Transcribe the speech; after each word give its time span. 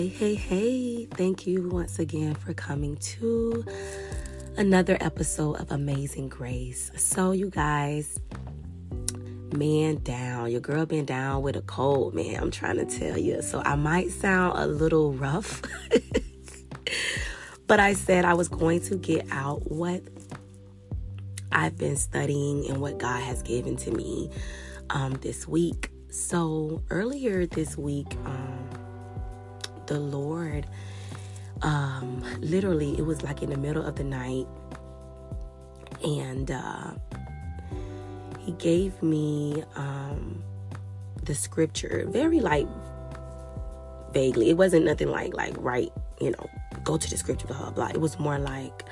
Hey, 0.00 0.08
hey, 0.08 0.34
hey. 0.34 1.04
Thank 1.04 1.46
you 1.46 1.68
once 1.68 1.98
again 1.98 2.34
for 2.34 2.54
coming 2.54 2.96
to 2.96 3.62
another 4.56 4.96
episode 4.98 5.60
of 5.60 5.70
Amazing 5.70 6.30
Grace. 6.30 6.90
So, 6.96 7.32
you 7.32 7.50
guys, 7.50 8.18
man 9.54 9.96
down. 9.96 10.50
Your 10.50 10.62
girl 10.62 10.86
been 10.86 11.04
down 11.04 11.42
with 11.42 11.54
a 11.54 11.60
cold, 11.60 12.14
man. 12.14 12.42
I'm 12.42 12.50
trying 12.50 12.76
to 12.76 12.86
tell 12.86 13.18
you. 13.18 13.42
So, 13.42 13.60
I 13.62 13.74
might 13.74 14.10
sound 14.10 14.58
a 14.58 14.66
little 14.66 15.12
rough. 15.12 15.60
but 17.66 17.78
I 17.78 17.92
said 17.92 18.24
I 18.24 18.32
was 18.32 18.48
going 18.48 18.80
to 18.84 18.96
get 18.96 19.26
out 19.30 19.70
what 19.70 20.02
I've 21.52 21.76
been 21.76 21.96
studying 21.96 22.66
and 22.70 22.80
what 22.80 22.96
God 22.96 23.20
has 23.22 23.42
given 23.42 23.76
to 23.76 23.90
me 23.90 24.30
um, 24.88 25.18
this 25.20 25.46
week. 25.46 25.90
So, 26.08 26.82
earlier 26.88 27.44
this 27.44 27.76
week, 27.76 28.16
um, 28.24 28.59
the 29.90 29.98
Lord, 29.98 30.66
um, 31.62 32.24
literally, 32.40 32.96
it 32.96 33.04
was 33.04 33.22
like 33.22 33.42
in 33.42 33.50
the 33.50 33.58
middle 33.58 33.84
of 33.84 33.96
the 33.96 34.04
night, 34.04 34.46
and 36.04 36.50
uh, 36.50 36.92
He 38.38 38.52
gave 38.52 39.02
me 39.02 39.64
um, 39.76 40.42
the 41.24 41.34
scripture 41.34 42.06
very 42.08 42.40
like 42.40 42.68
vaguely. 44.12 44.50
It 44.50 44.56
wasn't 44.56 44.84
nothing 44.86 45.10
like 45.10 45.34
like 45.34 45.54
right, 45.58 45.92
you 46.20 46.30
know, 46.30 46.50
go 46.84 46.96
to 46.96 47.10
the 47.10 47.16
scripture, 47.16 47.48
blah 47.48 47.70
blah. 47.70 47.88
It 47.88 48.00
was 48.00 48.18
more 48.18 48.38
like 48.38 48.84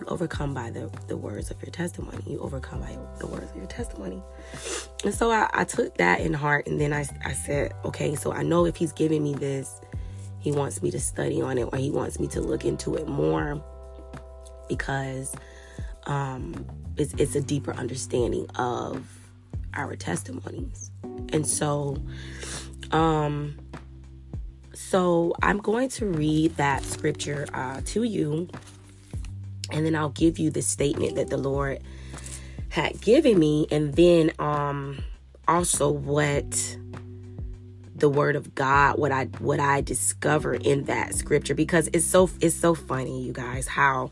you 0.00 0.06
overcome 0.08 0.54
by 0.54 0.70
the, 0.70 0.90
the 1.08 1.16
words 1.16 1.50
of 1.50 1.62
your 1.62 1.70
testimony. 1.70 2.22
You 2.26 2.40
overcome 2.40 2.80
by 2.80 2.98
the 3.18 3.26
words 3.26 3.50
of 3.50 3.56
your 3.56 3.66
testimony. 3.66 4.22
And 5.04 5.14
so 5.14 5.30
I, 5.30 5.48
I 5.54 5.64
took 5.64 5.96
that 5.98 6.20
in 6.20 6.34
heart 6.34 6.66
and 6.66 6.80
then 6.80 6.92
I, 6.92 7.06
I 7.24 7.32
said, 7.32 7.72
okay, 7.84 8.14
so 8.16 8.32
I 8.32 8.42
know 8.42 8.66
if 8.66 8.76
he's 8.76 8.92
giving 8.92 9.22
me 9.22 9.34
this, 9.34 9.80
he 10.42 10.50
wants 10.52 10.82
me 10.82 10.90
to 10.90 11.00
study 11.00 11.40
on 11.40 11.56
it 11.56 11.68
or 11.72 11.78
he 11.78 11.90
wants 11.90 12.18
me 12.18 12.26
to 12.28 12.40
look 12.40 12.64
into 12.64 12.96
it 12.96 13.06
more 13.06 13.62
because 14.68 15.34
um, 16.04 16.66
it's, 16.96 17.14
it's 17.14 17.34
a 17.36 17.40
deeper 17.40 17.72
understanding 17.74 18.46
of 18.56 19.06
our 19.74 19.94
testimonies. 19.94 20.90
And 21.32 21.46
so, 21.46 21.96
um, 22.90 23.56
so 24.74 25.32
I'm 25.42 25.58
going 25.58 25.88
to 25.90 26.06
read 26.06 26.56
that 26.56 26.82
scripture 26.82 27.46
uh, 27.54 27.80
to 27.86 28.02
you, 28.02 28.48
and 29.70 29.86
then 29.86 29.94
I'll 29.94 30.10
give 30.10 30.38
you 30.38 30.50
the 30.50 30.62
statement 30.62 31.14
that 31.14 31.28
the 31.28 31.36
Lord 31.36 31.80
had 32.68 33.00
given 33.00 33.38
me, 33.38 33.66
and 33.70 33.94
then 33.94 34.32
um, 34.38 35.04
also 35.46 35.90
what 35.90 36.76
the 38.02 38.08
word 38.08 38.34
of 38.34 38.52
God, 38.56 38.98
what 38.98 39.12
I 39.12 39.26
what 39.38 39.60
I 39.60 39.80
discover 39.80 40.54
in 40.54 40.84
that 40.84 41.14
scripture 41.14 41.54
because 41.54 41.88
it's 41.92 42.04
so 42.04 42.28
it's 42.40 42.56
so 42.56 42.74
funny, 42.74 43.22
you 43.22 43.32
guys, 43.32 43.68
how 43.68 44.10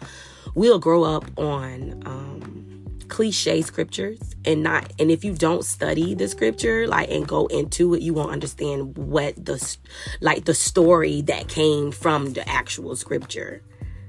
we'll 0.55 0.78
grow 0.78 1.02
up 1.02 1.24
on 1.36 2.00
um, 2.06 2.86
cliche 3.08 3.60
scriptures 3.62 4.20
and 4.44 4.62
not 4.62 4.92
and 5.00 5.10
if 5.10 5.24
you 5.24 5.34
don't 5.34 5.64
study 5.64 6.14
the 6.14 6.28
scripture 6.28 6.86
like 6.86 7.10
and 7.10 7.27
go 7.27 7.47
into 7.48 7.94
it, 7.94 8.00
you 8.00 8.14
won't 8.14 8.30
understand 8.30 8.97
what 8.97 9.34
the 9.44 9.77
like 10.20 10.44
the 10.44 10.54
story 10.54 11.22
that 11.22 11.48
came 11.48 11.91
from 11.91 12.32
the 12.32 12.48
actual 12.48 12.94
scripture. 12.94 13.60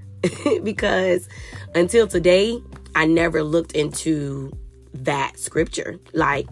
because 0.64 1.28
until 1.74 2.08
today, 2.08 2.62
I 2.94 3.08
never 3.08 3.42
looked 3.42 3.72
into 3.72 4.56
that 4.94 5.40
scripture. 5.40 6.00
Like 6.14 6.46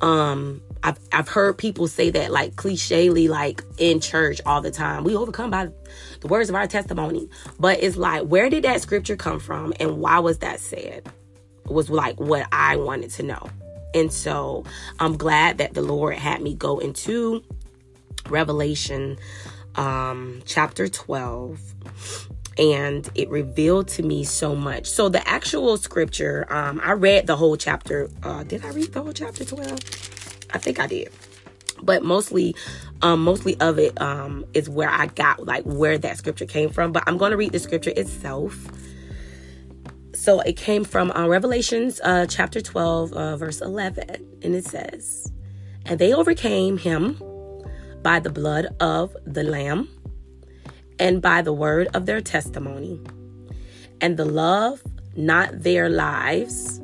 um 0.00 0.62
I've 0.84 0.98
I've 1.12 1.28
heard 1.28 1.56
people 1.56 1.88
say 1.88 2.10
that 2.10 2.30
like 2.30 2.56
clichely 2.56 3.26
like 3.26 3.64
in 3.78 4.00
church 4.00 4.40
all 4.44 4.60
the 4.60 4.70
time. 4.70 5.02
We 5.02 5.16
overcome 5.16 5.50
by 5.50 5.70
the 6.20 6.28
words 6.28 6.50
of 6.50 6.54
our 6.54 6.66
testimony. 6.66 7.28
But 7.58 7.82
it's 7.82 7.96
like 7.96 8.24
where 8.24 8.50
did 8.50 8.64
that 8.64 8.82
scripture 8.82 9.16
come 9.16 9.40
from 9.40 9.72
and 9.80 9.98
why 9.98 10.18
was 10.18 10.38
that 10.38 10.60
said? 10.60 11.08
Was 11.64 11.88
like 11.88 12.20
what 12.20 12.46
I 12.52 12.76
wanted 12.76 13.10
to 13.12 13.22
know. 13.22 13.48
And 13.94 14.12
so 14.12 14.64
I'm 15.00 15.16
glad 15.16 15.58
that 15.58 15.72
the 15.72 15.82
Lord 15.82 16.16
had 16.16 16.42
me 16.42 16.54
go 16.54 16.78
into 16.78 17.42
Revelation 18.28 19.16
um 19.76 20.42
chapter 20.44 20.86
12 20.86 21.58
and 22.58 23.10
it 23.14 23.28
revealed 23.30 23.88
to 23.88 24.02
me 24.02 24.22
so 24.22 24.54
much. 24.54 24.86
So 24.86 25.08
the 25.08 25.26
actual 25.26 25.76
scripture, 25.76 26.46
um, 26.52 26.80
I 26.84 26.92
read 26.92 27.26
the 27.26 27.36
whole 27.36 27.56
chapter. 27.56 28.08
Uh, 28.22 28.44
did 28.44 28.64
I 28.64 28.68
read 28.70 28.92
the 28.92 29.02
whole 29.02 29.12
chapter 29.12 29.44
12? 29.44 30.13
I 30.54 30.58
think 30.58 30.80
I 30.80 30.86
did. 30.86 31.12
But 31.82 32.02
mostly, 32.02 32.54
um, 33.02 33.22
mostly 33.22 33.60
of 33.60 33.78
it 33.78 34.00
um, 34.00 34.44
is 34.54 34.70
where 34.70 34.88
I 34.88 35.06
got 35.06 35.44
like 35.44 35.64
where 35.64 35.98
that 35.98 36.16
scripture 36.16 36.46
came 36.46 36.70
from. 36.70 36.92
But 36.92 37.02
I'm 37.06 37.18
going 37.18 37.32
to 37.32 37.36
read 37.36 37.52
the 37.52 37.58
scripture 37.58 37.92
itself. 37.96 38.56
So 40.14 40.40
it 40.40 40.56
came 40.56 40.84
from 40.84 41.10
uh, 41.10 41.26
Revelations 41.26 42.00
uh, 42.02 42.26
chapter 42.26 42.60
12, 42.60 43.12
uh, 43.12 43.36
verse 43.36 43.60
11. 43.60 44.38
And 44.42 44.54
it 44.54 44.64
says, 44.64 45.30
And 45.84 45.98
they 45.98 46.14
overcame 46.14 46.78
him 46.78 47.20
by 48.02 48.20
the 48.20 48.30
blood 48.30 48.68
of 48.80 49.14
the 49.26 49.42
Lamb 49.42 49.88
and 50.98 51.20
by 51.20 51.42
the 51.42 51.52
word 51.52 51.88
of 51.94 52.06
their 52.06 52.20
testimony, 52.20 53.00
and 54.00 54.16
the 54.16 54.24
love 54.24 54.82
not 55.16 55.62
their 55.62 55.88
lives 55.88 56.80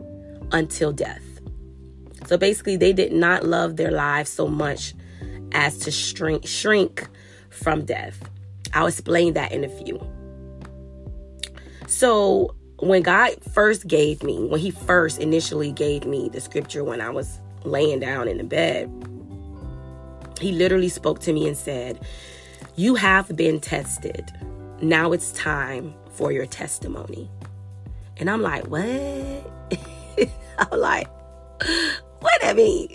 until 0.53 0.93
death. 0.93 1.30
So 2.31 2.39
basically, 2.39 2.77
they 2.77 2.93
did 2.93 3.11
not 3.13 3.45
love 3.45 3.75
their 3.75 3.91
lives 3.91 4.31
so 4.31 4.47
much 4.47 4.95
as 5.51 5.79
to 5.79 5.91
shrink, 5.91 6.47
shrink 6.47 7.09
from 7.49 7.85
death. 7.85 8.31
I'll 8.73 8.87
explain 8.87 9.33
that 9.33 9.51
in 9.51 9.65
a 9.65 9.69
few. 9.69 10.01
So, 11.89 12.55
when 12.79 13.03
God 13.03 13.33
first 13.53 13.89
gave 13.89 14.23
me, 14.23 14.45
when 14.45 14.61
He 14.61 14.71
first 14.71 15.19
initially 15.19 15.73
gave 15.73 16.05
me 16.05 16.29
the 16.29 16.41
scripture 16.41 16.85
when 16.85 17.01
I 17.01 17.11
was 17.11 17.41
laying 17.65 17.99
down 17.99 18.29
in 18.29 18.39
the 18.39 18.45
bed, 18.45 18.89
He 20.41 20.53
literally 20.53 20.89
spoke 20.89 21.19
to 21.23 21.33
me 21.33 21.49
and 21.49 21.57
said, 21.57 21.99
You 22.77 22.95
have 22.95 23.35
been 23.35 23.59
tested. 23.59 24.31
Now 24.81 25.11
it's 25.11 25.33
time 25.33 25.93
for 26.13 26.31
your 26.31 26.47
testimony. 26.47 27.29
And 28.19 28.31
I'm 28.31 28.41
like, 28.41 28.69
What? 28.69 29.51
I'm 30.59 30.79
like, 30.79 31.09
what 32.21 32.41
that 32.43 32.57
mean? 32.57 32.89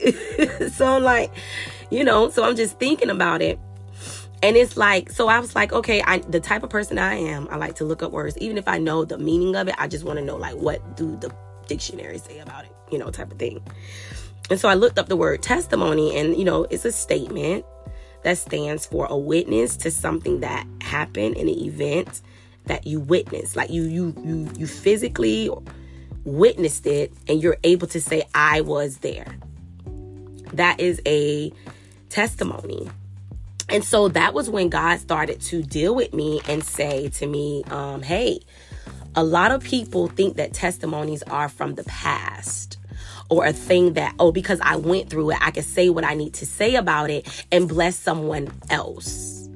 so 0.71 0.97
I'm 0.97 1.03
like, 1.03 1.31
you 1.89 2.03
know, 2.03 2.29
so 2.29 2.43
I'm 2.43 2.55
just 2.55 2.79
thinking 2.79 3.09
about 3.09 3.41
it. 3.41 3.59
And 4.43 4.55
it's 4.55 4.77
like, 4.77 5.09
so 5.09 5.27
I 5.27 5.39
was 5.39 5.55
like, 5.55 5.73
okay, 5.73 6.01
I 6.03 6.19
the 6.19 6.39
type 6.39 6.63
of 6.63 6.69
person 6.69 6.99
I 6.99 7.15
am, 7.15 7.47
I 7.49 7.57
like 7.57 7.75
to 7.75 7.85
look 7.85 8.03
up 8.03 8.11
words. 8.11 8.37
Even 8.37 8.57
if 8.57 8.67
I 8.67 8.77
know 8.77 9.05
the 9.05 9.17
meaning 9.17 9.55
of 9.55 9.67
it, 9.67 9.75
I 9.77 9.87
just 9.87 10.03
want 10.03 10.19
to 10.19 10.25
know 10.25 10.35
like 10.35 10.55
what 10.55 10.95
do 10.95 11.15
the 11.17 11.33
dictionary 11.67 12.17
say 12.19 12.39
about 12.39 12.65
it, 12.65 12.71
you 12.91 12.99
know, 12.99 13.09
type 13.09 13.31
of 13.31 13.39
thing. 13.39 13.63
And 14.49 14.59
so 14.59 14.69
I 14.69 14.75
looked 14.75 14.99
up 14.99 15.07
the 15.09 15.15
word 15.15 15.41
testimony, 15.41 16.15
and 16.17 16.37
you 16.37 16.45
know, 16.45 16.67
it's 16.69 16.85
a 16.85 16.91
statement 16.91 17.65
that 18.23 18.37
stands 18.37 18.85
for 18.85 19.07
a 19.09 19.17
witness 19.17 19.77
to 19.77 19.91
something 19.91 20.41
that 20.41 20.67
happened 20.81 21.37
in 21.37 21.47
an 21.47 21.57
event 21.57 22.21
that 22.65 22.85
you 22.85 22.99
witnessed. 22.99 23.55
Like 23.55 23.69
you 23.69 23.83
you 23.83 24.13
you 24.23 24.49
you 24.57 24.67
physically 24.67 25.49
witnessed 26.25 26.85
it 26.85 27.13
and 27.27 27.41
you're 27.41 27.57
able 27.63 27.87
to 27.87 28.01
say, 28.01 28.23
I 28.33 28.61
was 28.61 28.97
there. 28.97 29.37
That 30.53 30.79
is 30.79 31.01
a 31.05 31.51
testimony. 32.09 32.89
And 33.69 33.83
so 33.83 34.09
that 34.09 34.33
was 34.33 34.49
when 34.49 34.69
God 34.69 34.99
started 34.99 35.41
to 35.41 35.63
deal 35.63 35.95
with 35.95 36.13
me 36.13 36.41
and 36.47 36.63
say 36.63 37.09
to 37.09 37.25
me, 37.25 37.63
um, 37.65 38.01
hey, 38.01 38.39
a 39.15 39.23
lot 39.23 39.51
of 39.51 39.63
people 39.63 40.07
think 40.07 40.37
that 40.37 40.53
testimonies 40.53 41.23
are 41.23 41.49
from 41.49 41.75
the 41.75 41.83
past 41.85 42.77
or 43.29 43.45
a 43.45 43.53
thing 43.53 43.93
that, 43.93 44.13
oh, 44.19 44.31
because 44.31 44.59
I 44.61 44.75
went 44.75 45.09
through 45.09 45.31
it, 45.31 45.37
I 45.41 45.51
can 45.51 45.63
say 45.63 45.89
what 45.89 46.03
I 46.03 46.13
need 46.13 46.35
to 46.35 46.45
say 46.45 46.75
about 46.75 47.09
it 47.09 47.45
and 47.51 47.67
bless 47.67 47.95
someone 47.95 48.51
else. 48.69 49.49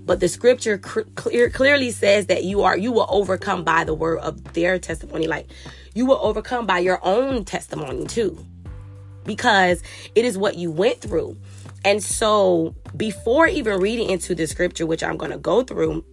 But 0.00 0.20
the 0.20 0.28
scripture 0.28 0.76
clear, 0.76 1.48
clearly 1.48 1.90
says 1.90 2.26
that 2.26 2.44
you 2.44 2.62
are, 2.62 2.76
you 2.76 2.92
will 2.92 3.06
overcome 3.08 3.64
by 3.64 3.84
the 3.84 3.94
word 3.94 4.18
of 4.18 4.52
their 4.52 4.78
testimony. 4.78 5.26
Like 5.26 5.46
you 5.94 6.06
will 6.06 6.18
overcome 6.20 6.66
by 6.66 6.80
your 6.80 7.00
own 7.02 7.44
testimony 7.44 8.06
too, 8.06 8.38
because 9.24 9.82
it 10.14 10.24
is 10.24 10.36
what 10.36 10.56
you 10.56 10.70
went 10.70 11.00
through. 11.00 11.36
And 11.84 12.02
so, 12.02 12.74
before 12.96 13.46
even 13.46 13.80
reading 13.80 14.10
into 14.10 14.34
the 14.34 14.46
scripture, 14.46 14.86
which 14.86 15.02
I'm 15.02 15.16
going 15.16 15.32
to 15.32 15.38
go 15.38 15.62
through, 15.62 16.04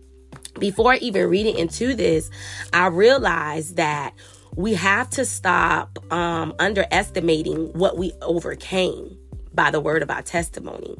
before 0.59 0.95
even 0.95 1.29
reading 1.29 1.57
into 1.57 1.93
this, 1.93 2.29
I 2.73 2.87
realized 2.87 3.77
that 3.77 4.13
we 4.55 4.73
have 4.73 5.09
to 5.11 5.25
stop 5.25 5.97
um, 6.11 6.53
underestimating 6.59 7.71
what 7.73 7.97
we 7.97 8.11
overcame 8.21 9.17
by 9.53 9.71
the 9.71 9.79
word 9.79 10.03
of 10.03 10.09
our 10.09 10.21
testimony. 10.21 10.95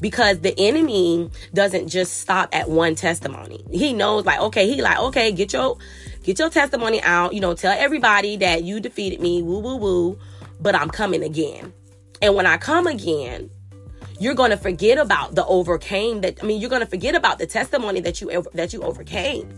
Because 0.00 0.40
the 0.40 0.58
enemy 0.58 1.30
doesn't 1.54 1.88
just 1.88 2.18
stop 2.20 2.48
at 2.52 2.68
one 2.68 2.94
testimony. 2.94 3.64
He 3.70 3.92
knows 3.92 4.24
like 4.24 4.40
okay 4.40 4.66
he 4.66 4.82
like 4.82 4.98
okay 4.98 5.32
get 5.32 5.52
your 5.52 5.76
get 6.22 6.38
your 6.38 6.50
testimony 6.50 7.02
out. 7.02 7.34
You 7.34 7.40
know, 7.40 7.54
tell 7.54 7.76
everybody 7.76 8.36
that 8.38 8.64
you 8.64 8.80
defeated 8.80 9.20
me, 9.20 9.42
woo, 9.42 9.60
woo, 9.60 9.76
woo, 9.76 10.18
but 10.60 10.74
I'm 10.74 10.90
coming 10.90 11.22
again. 11.22 11.72
And 12.22 12.34
when 12.34 12.46
I 12.46 12.56
come 12.58 12.86
again, 12.86 13.50
you're 14.18 14.34
going 14.34 14.50
to 14.50 14.56
forget 14.56 14.98
about 14.98 15.34
the 15.34 15.44
overcame 15.46 16.20
that 16.20 16.42
I 16.42 16.46
mean 16.46 16.60
you're 16.60 16.70
going 16.70 16.80
to 16.80 16.86
forget 16.86 17.14
about 17.14 17.38
the 17.38 17.46
testimony 17.46 18.00
that 18.00 18.20
you 18.20 18.44
that 18.54 18.72
you 18.72 18.82
overcame 18.82 19.48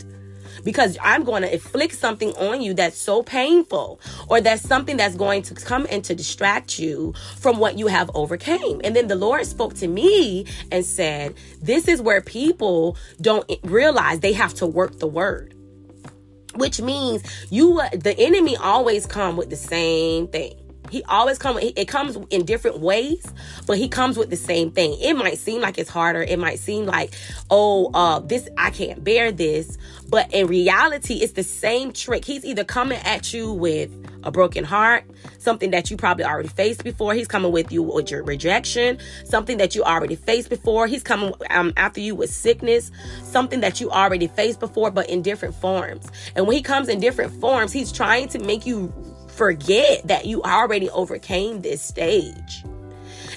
because 0.63 0.97
I'm 1.01 1.23
going 1.23 1.41
to 1.43 1.53
inflict 1.53 1.95
something 1.95 2.31
on 2.33 2.61
you 2.61 2.73
that's 2.73 2.97
so 2.97 3.23
painful 3.23 3.99
or 4.27 4.41
that's 4.41 4.61
something 4.61 4.97
that's 4.97 5.15
going 5.15 5.43
to 5.43 5.55
come 5.55 5.87
and 5.89 6.03
to 6.05 6.15
distract 6.15 6.79
you 6.79 7.13
from 7.37 7.59
what 7.59 7.77
you 7.77 7.87
have 7.87 8.09
overcame. 8.13 8.81
And 8.83 8.95
then 8.95 9.07
the 9.07 9.15
Lord 9.15 9.45
spoke 9.45 9.73
to 9.75 9.87
me 9.87 10.45
and 10.71 10.85
said, 10.85 11.35
this 11.61 11.87
is 11.87 12.01
where 12.01 12.21
people 12.21 12.97
don't 13.21 13.49
realize 13.63 14.19
they 14.19 14.33
have 14.33 14.53
to 14.55 14.67
work 14.67 14.99
the 14.99 15.07
word. 15.07 15.53
Which 16.55 16.79
means 16.79 17.23
you 17.49 17.81
the 17.93 18.15
enemy 18.17 18.55
always 18.55 19.07
come 19.07 19.37
with 19.37 19.49
the 19.49 19.55
same 19.55 20.27
thing 20.27 20.62
he 20.93 21.03
always 21.05 21.39
comes. 21.39 21.59
It 21.75 21.87
comes 21.87 22.15
in 22.29 22.45
different 22.45 22.77
ways, 22.79 23.25
but 23.65 23.79
he 23.79 23.89
comes 23.89 24.15
with 24.15 24.29
the 24.29 24.35
same 24.35 24.69
thing. 24.69 24.95
It 25.01 25.15
might 25.15 25.39
seem 25.39 25.59
like 25.59 25.79
it's 25.79 25.89
harder. 25.89 26.21
It 26.21 26.37
might 26.37 26.59
seem 26.59 26.85
like, 26.85 27.15
oh, 27.49 27.89
uh, 27.95 28.19
this 28.19 28.47
I 28.59 28.69
can't 28.69 29.03
bear 29.03 29.31
this, 29.31 29.79
but 30.09 30.31
in 30.31 30.45
reality, 30.45 31.15
it's 31.15 31.33
the 31.33 31.41
same 31.41 31.93
trick. 31.93 32.25
He's 32.25 32.45
either 32.45 32.63
coming 32.63 32.99
at 32.99 33.33
you 33.33 33.51
with 33.51 33.91
a 34.21 34.29
broken 34.29 34.63
heart, 34.63 35.03
something 35.39 35.71
that 35.71 35.89
you 35.89 35.97
probably 35.97 36.25
already 36.25 36.47
faced 36.47 36.83
before. 36.83 37.15
He's 37.15 37.27
coming 37.27 37.51
with 37.51 37.71
you 37.71 37.81
with 37.81 38.11
your 38.11 38.23
rejection, 38.23 38.99
something 39.25 39.57
that 39.57 39.73
you 39.73 39.83
already 39.83 40.15
faced 40.15 40.49
before. 40.49 40.85
He's 40.85 41.01
coming 41.01 41.33
um, 41.49 41.73
after 41.75 42.01
you 42.01 42.13
with 42.13 42.31
sickness, 42.31 42.91
something 43.23 43.61
that 43.61 43.81
you 43.81 43.89
already 43.89 44.27
faced 44.27 44.59
before, 44.59 44.91
but 44.91 45.09
in 45.09 45.23
different 45.23 45.55
forms. 45.55 46.05
And 46.35 46.45
when 46.45 46.55
he 46.55 46.61
comes 46.61 46.87
in 46.87 46.99
different 46.99 47.33
forms, 47.41 47.73
he's 47.73 47.91
trying 47.91 48.27
to 48.29 48.39
make 48.39 48.67
you 48.67 48.93
forget 49.33 50.07
that 50.07 50.25
you 50.25 50.41
already 50.43 50.89
overcame 50.89 51.61
this 51.61 51.81
stage. 51.81 52.63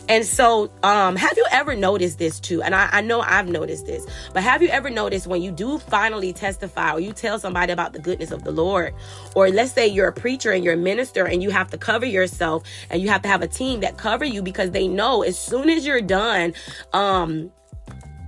And 0.08 0.24
so, 0.24 0.70
um, 0.84 1.16
have 1.16 1.36
you 1.36 1.44
ever 1.50 1.74
noticed 1.74 2.18
this 2.18 2.38
too? 2.38 2.62
And 2.62 2.76
I, 2.76 2.88
I, 2.92 3.00
know 3.00 3.20
I've 3.20 3.48
noticed 3.48 3.86
this, 3.86 4.06
but 4.32 4.42
have 4.44 4.62
you 4.62 4.68
ever 4.68 4.88
noticed 4.88 5.26
when 5.26 5.42
you 5.42 5.50
do 5.50 5.78
finally 5.78 6.32
testify 6.32 6.92
or 6.92 7.00
you 7.00 7.12
tell 7.12 7.40
somebody 7.40 7.72
about 7.72 7.92
the 7.92 7.98
goodness 7.98 8.30
of 8.30 8.44
the 8.44 8.52
Lord, 8.52 8.94
or 9.34 9.48
let's 9.48 9.72
say 9.72 9.88
you're 9.88 10.06
a 10.06 10.12
preacher 10.12 10.52
and 10.52 10.62
you're 10.62 10.74
a 10.74 10.78
minister 10.78 11.26
and 11.26 11.42
you 11.42 11.50
have 11.50 11.70
to 11.70 11.78
cover 11.78 12.06
yourself 12.06 12.62
and 12.88 13.02
you 13.02 13.08
have 13.08 13.22
to 13.22 13.28
have 13.28 13.42
a 13.42 13.48
team 13.48 13.80
that 13.80 13.98
cover 13.98 14.24
you 14.24 14.42
because 14.42 14.70
they 14.70 14.86
know 14.86 15.22
as 15.22 15.36
soon 15.36 15.68
as 15.68 15.84
you're 15.84 16.00
done, 16.00 16.54
um, 16.92 17.50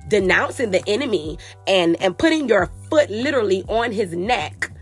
denouncing 0.08 0.70
the 0.70 0.82
enemy 0.88 1.38
and 1.66 2.00
and 2.02 2.16
putting 2.18 2.48
your 2.48 2.70
foot 2.90 3.08
literally 3.10 3.62
on 3.68 3.92
his 3.92 4.14
neck 4.14 4.72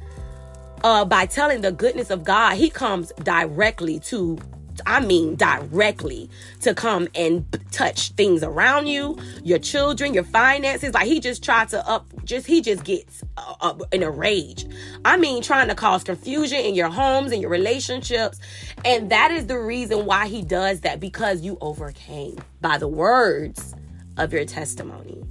uh, 0.85 1.05
by 1.05 1.27
telling 1.27 1.61
the 1.61 1.73
goodness 1.73 2.11
of 2.11 2.25
God, 2.25 2.57
he 2.57 2.71
comes 2.71 3.13
directly 3.23 3.99
to, 4.01 4.39
I 4.85 5.01
mean, 5.01 5.37
directly 5.37 6.31
to 6.61 6.75
come 6.75 7.09
and 7.15 7.45
touch 7.71 8.11
things 8.13 8.43
around 8.43 8.87
you, 8.87 9.19
your 9.43 9.59
children, 9.59 10.15
your 10.15 10.25
finances. 10.25 10.95
Like 10.95 11.07
he 11.07 11.21
just 11.21 11.43
tried 11.43 11.69
to 11.71 11.87
up, 11.89 12.07
just, 12.25 12.47
he 12.47 12.61
just 12.61 12.85
gets 12.85 13.23
uh, 13.37 13.55
up 13.61 13.83
in 13.93 14.03
a 14.03 14.11
rage. 14.11 14.67
I 15.05 15.17
mean, 15.17 15.43
trying 15.43 15.69
to 15.69 15.75
cause 15.75 16.05
confusion 16.05 16.59
in 16.59 16.75
your 16.75 16.91
homes 16.91 17.33
and 17.33 17.41
your 17.41 17.51
relationships. 17.51 18.39
And 18.85 19.11
that 19.11 19.31
is 19.31 19.47
the 19.47 19.59
reason 19.59 20.07
why 20.07 20.29
he 20.29 20.43
does 20.43 20.81
that 20.81 21.01
because 21.01 21.43
you 21.43 21.59
overcame 21.61 22.39
by 22.61 22.79
the 22.79 22.89
words 22.89 23.75
of 24.17 24.33
your 24.33 24.45
testimony. 24.45 25.23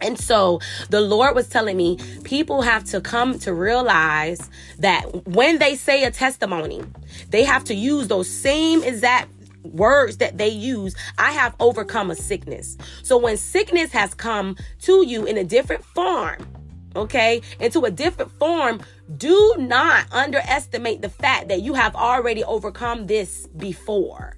And 0.00 0.18
so 0.18 0.60
the 0.90 1.00
Lord 1.00 1.34
was 1.34 1.48
telling 1.48 1.76
me 1.76 1.98
people 2.24 2.62
have 2.62 2.84
to 2.84 3.00
come 3.00 3.38
to 3.40 3.52
realize 3.52 4.48
that 4.78 5.26
when 5.26 5.58
they 5.58 5.74
say 5.74 6.04
a 6.04 6.10
testimony, 6.10 6.84
they 7.30 7.44
have 7.44 7.64
to 7.64 7.74
use 7.74 8.08
those 8.08 8.28
same 8.28 8.82
exact 8.84 9.30
words 9.64 10.18
that 10.18 10.38
they 10.38 10.48
use. 10.48 10.94
I 11.18 11.32
have 11.32 11.54
overcome 11.60 12.10
a 12.10 12.14
sickness. 12.14 12.76
So 13.02 13.18
when 13.18 13.36
sickness 13.36 13.90
has 13.92 14.14
come 14.14 14.56
to 14.82 15.04
you 15.04 15.24
in 15.24 15.36
a 15.36 15.44
different 15.44 15.84
form, 15.84 16.46
okay, 16.94 17.42
into 17.60 17.84
a 17.84 17.90
different 17.90 18.30
form, 18.38 18.80
do 19.16 19.54
not 19.58 20.06
underestimate 20.12 21.02
the 21.02 21.08
fact 21.08 21.48
that 21.48 21.62
you 21.62 21.74
have 21.74 21.94
already 21.96 22.44
overcome 22.44 23.06
this 23.06 23.46
before. 23.56 24.36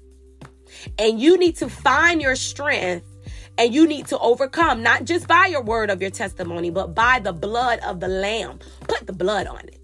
And 0.98 1.20
you 1.20 1.36
need 1.36 1.56
to 1.56 1.68
find 1.68 2.22
your 2.22 2.36
strength 2.36 3.06
and 3.58 3.74
you 3.74 3.86
need 3.86 4.06
to 4.08 4.18
overcome, 4.18 4.82
not 4.82 5.04
just 5.04 5.28
by 5.28 5.46
your 5.46 5.62
word 5.62 5.90
of 5.90 6.00
your 6.00 6.10
testimony, 6.10 6.70
but 6.70 6.94
by 6.94 7.18
the 7.18 7.32
blood 7.32 7.78
of 7.80 8.00
the 8.00 8.08
Lamb. 8.08 8.58
Put 8.88 9.06
the 9.06 9.12
blood 9.12 9.46
on 9.46 9.60
it. 9.60 9.80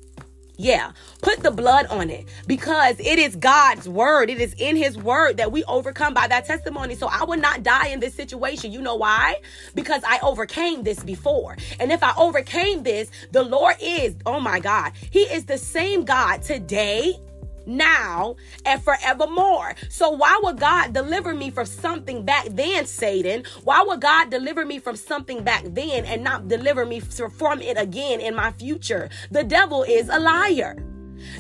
Yeah, 0.59 0.93
put 1.21 1.41
the 1.43 1.51
blood 1.51 1.85
on 1.87 2.09
it 2.09 2.27
because 2.47 2.99
it 2.99 3.19
is 3.19 3.37
God's 3.37 3.87
word. 3.87 4.31
It 4.31 4.41
is 4.41 4.55
in 4.55 4.75
his 4.77 4.97
word 4.97 5.37
that 5.37 5.53
we 5.53 5.63
overcome 5.65 6.15
by 6.15 6.29
that 6.29 6.47
testimony. 6.47 6.95
So 6.95 7.09
I 7.09 7.25
would 7.25 7.43
not 7.43 7.63
die 7.63 7.89
in 7.89 8.01
this 8.01 8.15
situation. 8.15 8.73
You 8.73 8.81
know 8.81 8.95
why? 8.95 9.37
Because 9.75 10.03
I 10.07 10.19
overcame 10.23 10.83
this 10.83 11.03
before. 11.05 11.59
And 11.79 11.93
if 11.93 12.03
I 12.03 12.15
overcame 12.17 12.85
this, 12.85 13.11
the 13.33 13.43
Lord 13.43 13.77
is, 13.83 14.17
oh 14.25 14.41
my 14.41 14.59
God, 14.59 14.93
he 15.11 15.21
is 15.21 15.45
the 15.45 15.59
same 15.59 16.07
God 16.07 16.41
today, 16.43 17.21
now, 17.67 18.37
and 18.65 18.83
forevermore. 18.83 19.75
So, 19.89 20.11
why 20.11 20.39
would 20.43 20.59
God 20.59 20.93
deliver 20.93 21.35
me 21.35 21.51
from 21.51 21.67
something 21.67 22.25
back 22.25 22.47
then, 22.51 22.87
Satan? 22.87 23.45
Why 23.65 23.83
would 23.87 24.01
God 24.01 24.31
deliver 24.31 24.65
me 24.65 24.79
from 24.79 24.97
something 24.97 25.43
back 25.43 25.65
then 25.67 26.05
and 26.05 26.23
not 26.23 26.49
deliver 26.49 26.87
me 26.87 27.01
from 27.01 27.61
it 27.61 27.79
again 27.79 28.21
in 28.21 28.35
my 28.35 28.53
future? 28.53 29.11
The 29.31 29.45
devil 29.45 29.83
is 29.83 30.09
a 30.09 30.19
liar. 30.19 30.77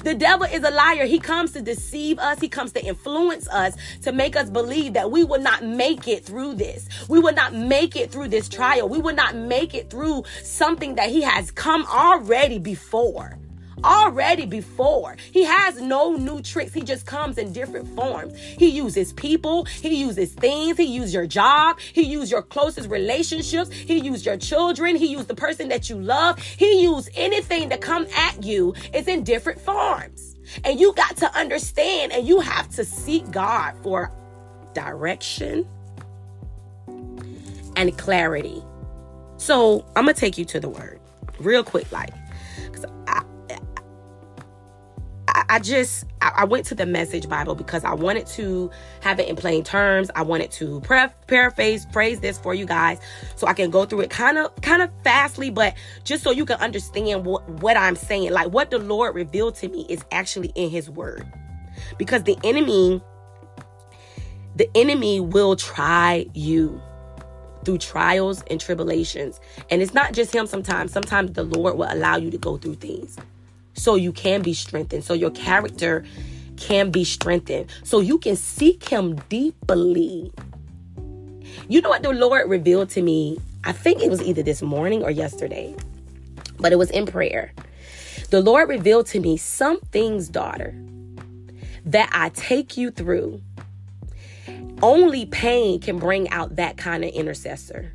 The 0.04 0.14
devil 0.14 0.46
is 0.46 0.62
a 0.62 0.70
liar. 0.70 1.04
He 1.04 1.18
comes 1.18 1.52
to 1.52 1.62
deceive 1.62 2.18
us. 2.18 2.40
He 2.40 2.48
comes 2.48 2.72
to 2.72 2.84
influence 2.84 3.48
us 3.48 3.74
to 4.02 4.12
make 4.12 4.36
us 4.36 4.50
believe 4.50 4.94
that 4.94 5.10
we 5.10 5.24
will 5.24 5.40
not 5.40 5.64
make 5.64 6.08
it 6.08 6.24
through 6.24 6.54
this. 6.54 6.88
We 7.08 7.18
will 7.18 7.34
not 7.34 7.54
make 7.54 7.96
it 7.96 8.10
through 8.10 8.28
this 8.28 8.48
trial. 8.48 8.88
We 8.88 8.98
will 8.98 9.14
not 9.14 9.34
make 9.34 9.74
it 9.74 9.90
through 9.90 10.24
something 10.42 10.94
that 10.96 11.10
he 11.10 11.22
has 11.22 11.50
come 11.50 11.86
already 11.86 12.58
before 12.58 13.38
already 13.84 14.46
before. 14.46 15.16
He 15.32 15.44
has 15.44 15.80
no 15.80 16.14
new 16.14 16.42
tricks. 16.42 16.72
He 16.72 16.82
just 16.82 17.06
comes 17.06 17.38
in 17.38 17.52
different 17.52 17.88
forms. 17.94 18.38
He 18.38 18.68
uses 18.68 19.12
people, 19.12 19.64
he 19.64 19.96
uses 19.96 20.32
things, 20.32 20.76
he 20.76 20.84
uses 20.84 21.14
your 21.14 21.26
job, 21.26 21.78
he 21.80 22.02
uses 22.02 22.30
your 22.30 22.42
closest 22.42 22.88
relationships, 22.88 23.70
he 23.72 23.98
uses 23.98 24.24
your 24.24 24.36
children, 24.36 24.96
he 24.96 25.06
uses 25.06 25.26
the 25.26 25.34
person 25.34 25.68
that 25.68 25.90
you 25.90 26.00
love. 26.00 26.38
He 26.38 26.82
uses 26.82 27.10
anything 27.14 27.70
to 27.70 27.78
come 27.78 28.06
at 28.16 28.42
you. 28.42 28.74
It's 28.92 29.08
in 29.08 29.24
different 29.24 29.60
forms. 29.60 30.36
And 30.64 30.78
you 30.78 30.92
got 30.94 31.16
to 31.18 31.34
understand 31.36 32.12
and 32.12 32.26
you 32.26 32.40
have 32.40 32.68
to 32.70 32.84
seek 32.84 33.30
God 33.30 33.74
for 33.82 34.12
direction 34.74 35.66
and 37.76 37.96
clarity. 37.98 38.62
So 39.38 39.84
I'm 39.96 40.04
gonna 40.04 40.14
take 40.14 40.38
you 40.38 40.44
to 40.46 40.60
the 40.60 40.68
word 40.68 41.00
real 41.38 41.62
quick, 41.62 41.90
like, 41.92 42.10
I, 45.48 45.58
just 45.58 46.04
I, 46.20 46.44
went 46.44 46.66
to 46.66 46.74
the 46.74 46.86
Message 46.86 47.28
Bible 47.28 47.54
because 47.54 47.84
I 47.84 47.94
wanted 47.94 48.26
to 48.28 48.70
have 49.00 49.20
it 49.20 49.28
in 49.28 49.36
plain 49.36 49.64
terms. 49.64 50.10
I 50.14 50.22
wanted 50.22 50.50
to 50.52 50.80
paraphrase 51.26 51.86
phrase 51.92 52.20
this 52.20 52.38
for 52.38 52.54
you 52.54 52.66
guys 52.66 52.98
so 53.36 53.46
I 53.46 53.52
can 53.52 53.70
go 53.70 53.84
through 53.84 54.00
it 54.00 54.10
kind 54.10 54.38
of 54.38 54.54
kind 54.62 54.82
of 54.82 54.90
fastly, 55.04 55.50
but 55.50 55.74
just 56.04 56.22
so 56.22 56.30
you 56.30 56.44
can 56.44 56.58
understand 56.60 57.24
what 57.24 57.48
what 57.60 57.76
I'm 57.76 57.96
saying. 57.96 58.32
Like 58.32 58.48
what 58.48 58.70
the 58.70 58.78
Lord 58.78 59.14
revealed 59.14 59.54
to 59.56 59.68
me 59.68 59.86
is 59.88 60.04
actually 60.12 60.52
in 60.54 60.70
His 60.70 60.90
Word, 60.90 61.26
because 61.98 62.24
the 62.24 62.36
enemy 62.42 63.02
the 64.56 64.68
enemy 64.74 65.20
will 65.20 65.54
try 65.54 66.26
you 66.34 66.80
through 67.64 67.78
trials 67.78 68.42
and 68.50 68.60
tribulations. 68.60 69.40
And 69.70 69.82
it's 69.82 69.92
not 69.92 70.12
just 70.12 70.32
him 70.32 70.46
sometimes. 70.46 70.92
Sometimes 70.92 71.32
the 71.32 71.42
Lord 71.42 71.76
will 71.76 71.92
allow 71.92 72.16
you 72.16 72.30
to 72.30 72.38
go 72.38 72.56
through 72.56 72.76
things 72.76 73.18
so 73.76 73.94
you 73.94 74.12
can 74.12 74.42
be 74.42 74.54
strengthened, 74.54 75.04
so 75.04 75.14
your 75.14 75.30
character 75.30 76.04
can 76.56 76.90
be 76.90 77.04
strengthened, 77.04 77.70
so 77.84 78.00
you 78.00 78.18
can 78.18 78.34
seek 78.34 78.88
Him 78.88 79.16
deeply. 79.28 80.32
You 81.68 81.80
know 81.80 81.90
what 81.90 82.02
the 82.02 82.12
Lord 82.12 82.48
revealed 82.48 82.90
to 82.90 83.02
me? 83.02 83.38
I 83.64 83.72
think 83.72 84.02
it 84.02 84.10
was 84.10 84.22
either 84.22 84.42
this 84.42 84.62
morning 84.62 85.02
or 85.02 85.10
yesterday, 85.10 85.74
but 86.58 86.72
it 86.72 86.76
was 86.76 86.90
in 86.90 87.06
prayer. 87.06 87.52
The 88.30 88.40
Lord 88.40 88.68
revealed 88.68 89.06
to 89.08 89.20
me 89.20 89.36
some 89.36 89.80
things, 89.92 90.28
daughter, 90.28 90.74
that 91.84 92.10
I 92.12 92.30
take 92.30 92.76
you 92.76 92.90
through. 92.90 93.40
Only 94.82 95.26
pain 95.26 95.80
can 95.80 95.98
bring 95.98 96.28
out 96.30 96.56
that 96.56 96.76
kind 96.76 97.04
of 97.04 97.10
intercessor. 97.10 97.92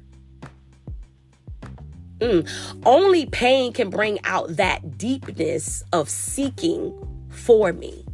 Mm. 2.21 2.47
Only 2.85 3.25
pain 3.25 3.73
can 3.73 3.89
bring 3.89 4.19
out 4.23 4.55
that 4.57 4.97
deepness 4.97 5.83
of 5.91 6.07
seeking 6.07 6.93
for 7.29 7.73
me. 7.73 8.05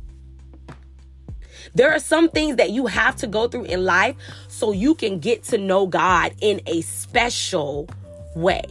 There 1.75 1.91
are 1.91 1.99
some 1.99 2.29
things 2.29 2.55
that 2.55 2.71
you 2.71 2.87
have 2.87 3.17
to 3.17 3.27
go 3.27 3.47
through 3.47 3.65
in 3.65 3.83
life 3.83 4.15
so 4.47 4.71
you 4.71 4.95
can 4.95 5.19
get 5.19 5.43
to 5.43 5.57
know 5.57 5.85
God 5.85 6.33
in 6.41 6.61
a 6.65 6.81
special 6.81 7.89
way. 8.35 8.63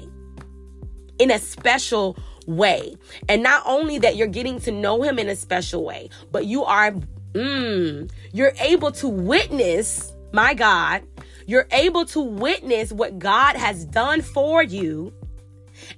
In 1.18 1.30
a 1.30 1.38
special 1.38 2.16
way. 2.46 2.96
And 3.28 3.42
not 3.42 3.62
only 3.66 3.98
that 3.98 4.16
you're 4.16 4.26
getting 4.26 4.58
to 4.60 4.72
know 4.72 5.02
him 5.02 5.18
in 5.18 5.28
a 5.28 5.36
special 5.36 5.84
way, 5.84 6.08
but 6.32 6.46
you 6.46 6.64
are 6.64 6.92
mm, 7.32 8.10
you're 8.32 8.54
able 8.58 8.90
to 8.92 9.08
witness, 9.08 10.12
my 10.32 10.54
God, 10.54 11.02
you're 11.46 11.68
able 11.70 12.06
to 12.06 12.20
witness 12.20 12.92
what 12.92 13.18
God 13.18 13.56
has 13.56 13.84
done 13.84 14.22
for 14.22 14.62
you 14.62 15.12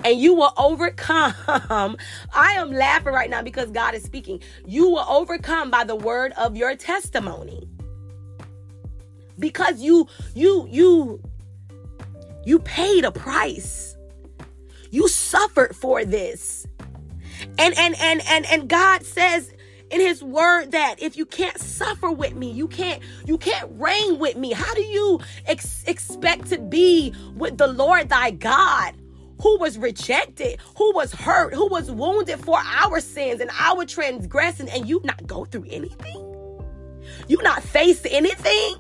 and 0.05 0.19
you 0.19 0.35
will 0.35 0.53
overcome. 0.57 1.35
I 2.33 2.53
am 2.55 2.73
laughing 2.73 3.13
right 3.13 3.31
now 3.31 3.43
because 3.43 3.71
God 3.71 3.95
is 3.95 4.03
speaking. 4.03 4.41
You 4.67 4.89
will 4.91 5.07
overcome 5.09 5.71
by 5.71 5.85
the 5.85 5.97
word 5.97 6.33
of 6.33 6.57
your 6.57 6.77
testimony. 6.77 7.69
Because 9.39 9.81
you 9.81 10.09
you 10.35 10.67
you 10.71 11.23
you 12.45 12.59
paid 12.61 13.05
a 13.05 13.13
price. 13.13 13.97
You 14.91 15.09
suffered 15.09 15.77
for 15.77 16.05
this. 16.05 16.67
And 17.59 17.77
and 17.79 17.95
and 18.01 18.23
and 18.29 18.47
and 18.47 18.69
God 18.69 19.05
says 19.05 19.53
in 19.91 20.01
his 20.01 20.23
word 20.23 20.73
that 20.73 20.97
if 20.99 21.17
you 21.17 21.25
can't 21.25 21.59
suffer 21.59 22.11
with 22.11 22.35
me 22.35 22.51
you 22.51 22.69
can't 22.69 23.03
you 23.25 23.39
can't 23.39 23.71
reign 23.73 24.19
with 24.19 24.37
me 24.37 24.53
how 24.53 24.75
do 24.75 24.83
you 24.83 25.19
ex- 25.47 25.83
expect 25.87 26.47
to 26.49 26.59
be 26.59 27.15
with 27.37 27.57
the 27.57 27.67
lord 27.67 28.09
thy 28.11 28.31
god 28.31 28.95
who 29.41 29.59
was 29.59 29.79
rejected 29.79 30.59
who 30.77 30.93
was 30.95 31.13
hurt 31.13 31.55
who 31.55 31.67
was 31.69 31.91
wounded 31.91 32.39
for 32.41 32.59
our 32.59 33.01
sins 33.01 33.41
and 33.41 33.51
our 33.59 33.85
transgression 33.85 34.69
and 34.69 34.89
you 34.89 35.01
not 35.05 35.27
go 35.27 35.45
through 35.45 35.67
anything? 35.71 36.25
You 37.27 37.41
not 37.43 37.63
face 37.63 38.05
anything? 38.09 38.77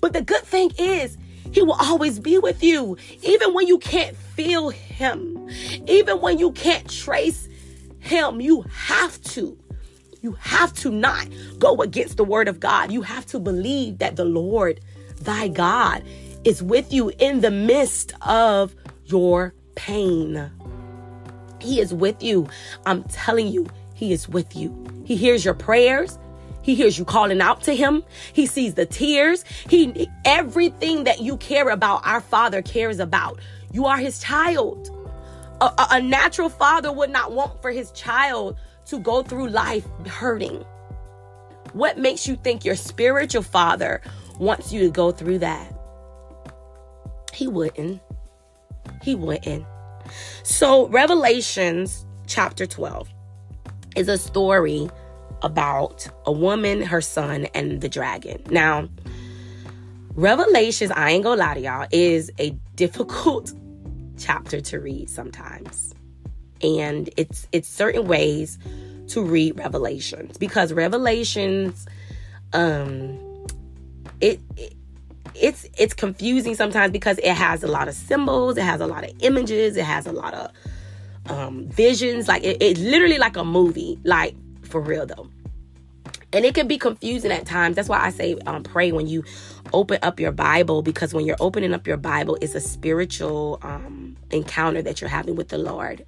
But 0.00 0.12
the 0.12 0.22
good 0.22 0.42
thing 0.42 0.72
is 0.78 1.16
he 1.52 1.62
will 1.62 1.78
always 1.80 2.18
be 2.18 2.38
with 2.38 2.62
you 2.62 2.96
even 3.22 3.54
when 3.54 3.66
you 3.66 3.78
can't 3.78 4.16
feel 4.16 4.70
him 4.70 5.48
even 5.86 6.20
when 6.20 6.38
you 6.38 6.52
can't 6.52 6.88
trace 6.90 7.48
him. 8.04 8.40
You 8.40 8.62
have 8.70 9.20
to 9.22 9.58
you 10.20 10.32
have 10.40 10.72
to 10.74 10.90
not 10.90 11.28
go 11.58 11.82
against 11.82 12.16
the 12.16 12.24
word 12.24 12.48
of 12.48 12.58
God. 12.58 12.90
You 12.90 13.02
have 13.02 13.26
to 13.26 13.38
believe 13.38 13.98
that 13.98 14.16
the 14.16 14.24
Lord, 14.24 14.80
thy 15.20 15.48
God, 15.48 16.02
is 16.44 16.62
with 16.62 16.94
you 16.94 17.12
in 17.18 17.40
the 17.40 17.50
midst 17.50 18.14
of 18.22 18.74
your 19.06 19.54
pain. 19.74 20.50
He 21.60 21.80
is 21.80 21.94
with 21.94 22.22
you. 22.22 22.48
I'm 22.86 23.04
telling 23.04 23.48
you, 23.48 23.66
He 23.94 24.12
is 24.12 24.28
with 24.28 24.56
you. 24.56 24.84
He 25.04 25.16
hears 25.16 25.44
your 25.44 25.54
prayers. 25.54 26.18
He 26.62 26.74
hears 26.74 26.98
you 26.98 27.04
calling 27.04 27.42
out 27.42 27.62
to 27.64 27.76
him. 27.76 28.02
He 28.32 28.46
sees 28.46 28.72
the 28.72 28.86
tears. 28.86 29.44
He 29.68 30.08
everything 30.24 31.04
that 31.04 31.20
you 31.20 31.36
care 31.36 31.68
about, 31.68 32.06
our 32.06 32.22
Father 32.22 32.62
cares 32.62 33.00
about. 33.00 33.38
You 33.70 33.84
are 33.84 33.98
his 33.98 34.18
child. 34.20 34.88
A, 35.60 35.66
a, 35.66 35.86
a 35.90 36.00
natural 36.00 36.48
father 36.48 36.90
would 36.90 37.10
not 37.10 37.32
want 37.32 37.60
for 37.60 37.70
his 37.70 37.90
child 37.90 38.56
to 38.86 38.98
go 38.98 39.22
through 39.22 39.48
life 39.48 39.86
hurting? 40.06 40.64
What 41.72 41.98
makes 41.98 42.26
you 42.26 42.36
think 42.36 42.64
your 42.64 42.76
spiritual 42.76 43.42
father 43.42 44.00
wants 44.38 44.72
you 44.72 44.80
to 44.80 44.90
go 44.90 45.10
through 45.10 45.40
that? 45.40 45.72
He 47.32 47.48
wouldn't. 47.48 48.00
He 49.04 49.14
wouldn't. 49.14 49.64
So, 50.42 50.88
Revelations 50.88 52.06
chapter 52.26 52.66
12 52.66 53.08
is 53.96 54.08
a 54.08 54.18
story 54.18 54.90
about 55.42 56.06
a 56.26 56.32
woman, 56.32 56.82
her 56.82 57.00
son, 57.00 57.46
and 57.54 57.80
the 57.80 57.88
dragon. 57.88 58.42
Now, 58.50 58.88
Revelations, 60.14 60.90
I 60.92 61.10
ain't 61.10 61.24
gonna 61.24 61.40
lie 61.40 61.54
to 61.54 61.60
y'all, 61.60 61.86
is 61.90 62.30
a 62.38 62.50
difficult 62.76 63.52
chapter 64.18 64.60
to 64.60 64.78
read 64.78 65.10
sometimes 65.10 65.94
and 66.64 67.10
it's 67.16 67.46
it's 67.52 67.68
certain 67.68 68.06
ways 68.06 68.58
to 69.08 69.22
read 69.22 69.56
revelations 69.58 70.38
because 70.38 70.72
revelations 70.72 71.86
um 72.54 73.18
it, 74.20 74.40
it 74.56 74.74
it's 75.34 75.66
it's 75.76 75.94
confusing 75.94 76.54
sometimes 76.54 76.92
because 76.92 77.18
it 77.18 77.34
has 77.34 77.62
a 77.64 77.66
lot 77.66 77.88
of 77.88 77.94
symbols 77.94 78.56
it 78.56 78.62
has 78.62 78.80
a 78.80 78.86
lot 78.86 79.04
of 79.04 79.10
images 79.20 79.76
it 79.76 79.84
has 79.84 80.06
a 80.06 80.12
lot 80.12 80.32
of 80.34 80.50
um 81.26 81.66
visions. 81.68 82.28
Like 82.28 82.44
it, 82.44 82.58
it's 82.60 82.80
literally 82.80 83.18
like 83.18 83.36
a 83.36 83.44
movie 83.44 83.98
like 84.04 84.34
for 84.62 84.80
real 84.80 85.06
though. 85.06 85.28
And 86.32 86.44
it 86.44 86.54
can 86.54 86.66
be 86.66 86.78
confusing 86.78 87.30
at 87.30 87.46
times. 87.46 87.76
That's 87.76 87.88
why 87.88 88.00
i 88.00 88.10
say 88.10 88.36
um, 88.46 88.62
pray 88.62 88.92
when 88.92 89.06
you 89.06 89.24
open 89.72 89.98
up 90.02 90.20
your 90.20 90.32
bible 90.32 90.82
because 90.82 91.14
when 91.14 91.24
you're 91.24 91.36
opening 91.40 91.72
up 91.72 91.86
your 91.86 91.96
bible 91.96 92.36
it's 92.40 92.54
a 92.54 92.60
spiritual 92.60 93.58
um, 93.62 94.16
encounter 94.30 94.82
that 94.82 95.00
you're 95.00 95.10
having 95.10 95.34
with 95.34 95.48
the 95.48 95.58
lord 95.58 96.04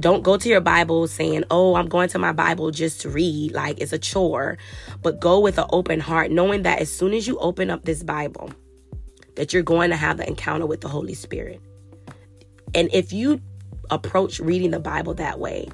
don't 0.00 0.22
go 0.22 0.36
to 0.36 0.48
your 0.48 0.60
Bible 0.60 1.06
saying, 1.08 1.44
Oh, 1.50 1.74
I'm 1.74 1.88
going 1.88 2.08
to 2.10 2.18
my 2.18 2.32
Bible 2.32 2.70
just 2.70 3.00
to 3.02 3.08
read, 3.08 3.52
like 3.52 3.80
it's 3.80 3.92
a 3.92 3.98
chore. 3.98 4.58
But 5.02 5.20
go 5.20 5.40
with 5.40 5.58
an 5.58 5.66
open 5.70 6.00
heart, 6.00 6.30
knowing 6.30 6.62
that 6.62 6.80
as 6.80 6.92
soon 6.92 7.14
as 7.14 7.26
you 7.26 7.38
open 7.38 7.70
up 7.70 7.84
this 7.84 8.02
Bible, 8.02 8.50
that 9.36 9.52
you're 9.52 9.62
going 9.62 9.90
to 9.90 9.96
have 9.96 10.18
the 10.18 10.26
encounter 10.26 10.66
with 10.66 10.80
the 10.80 10.88
Holy 10.88 11.14
Spirit. 11.14 11.60
And 12.74 12.90
if 12.92 13.12
you 13.12 13.40
approach 13.90 14.40
reading 14.40 14.70
the 14.70 14.80
Bible 14.80 15.14
that 15.14 15.38
way, 15.38 15.68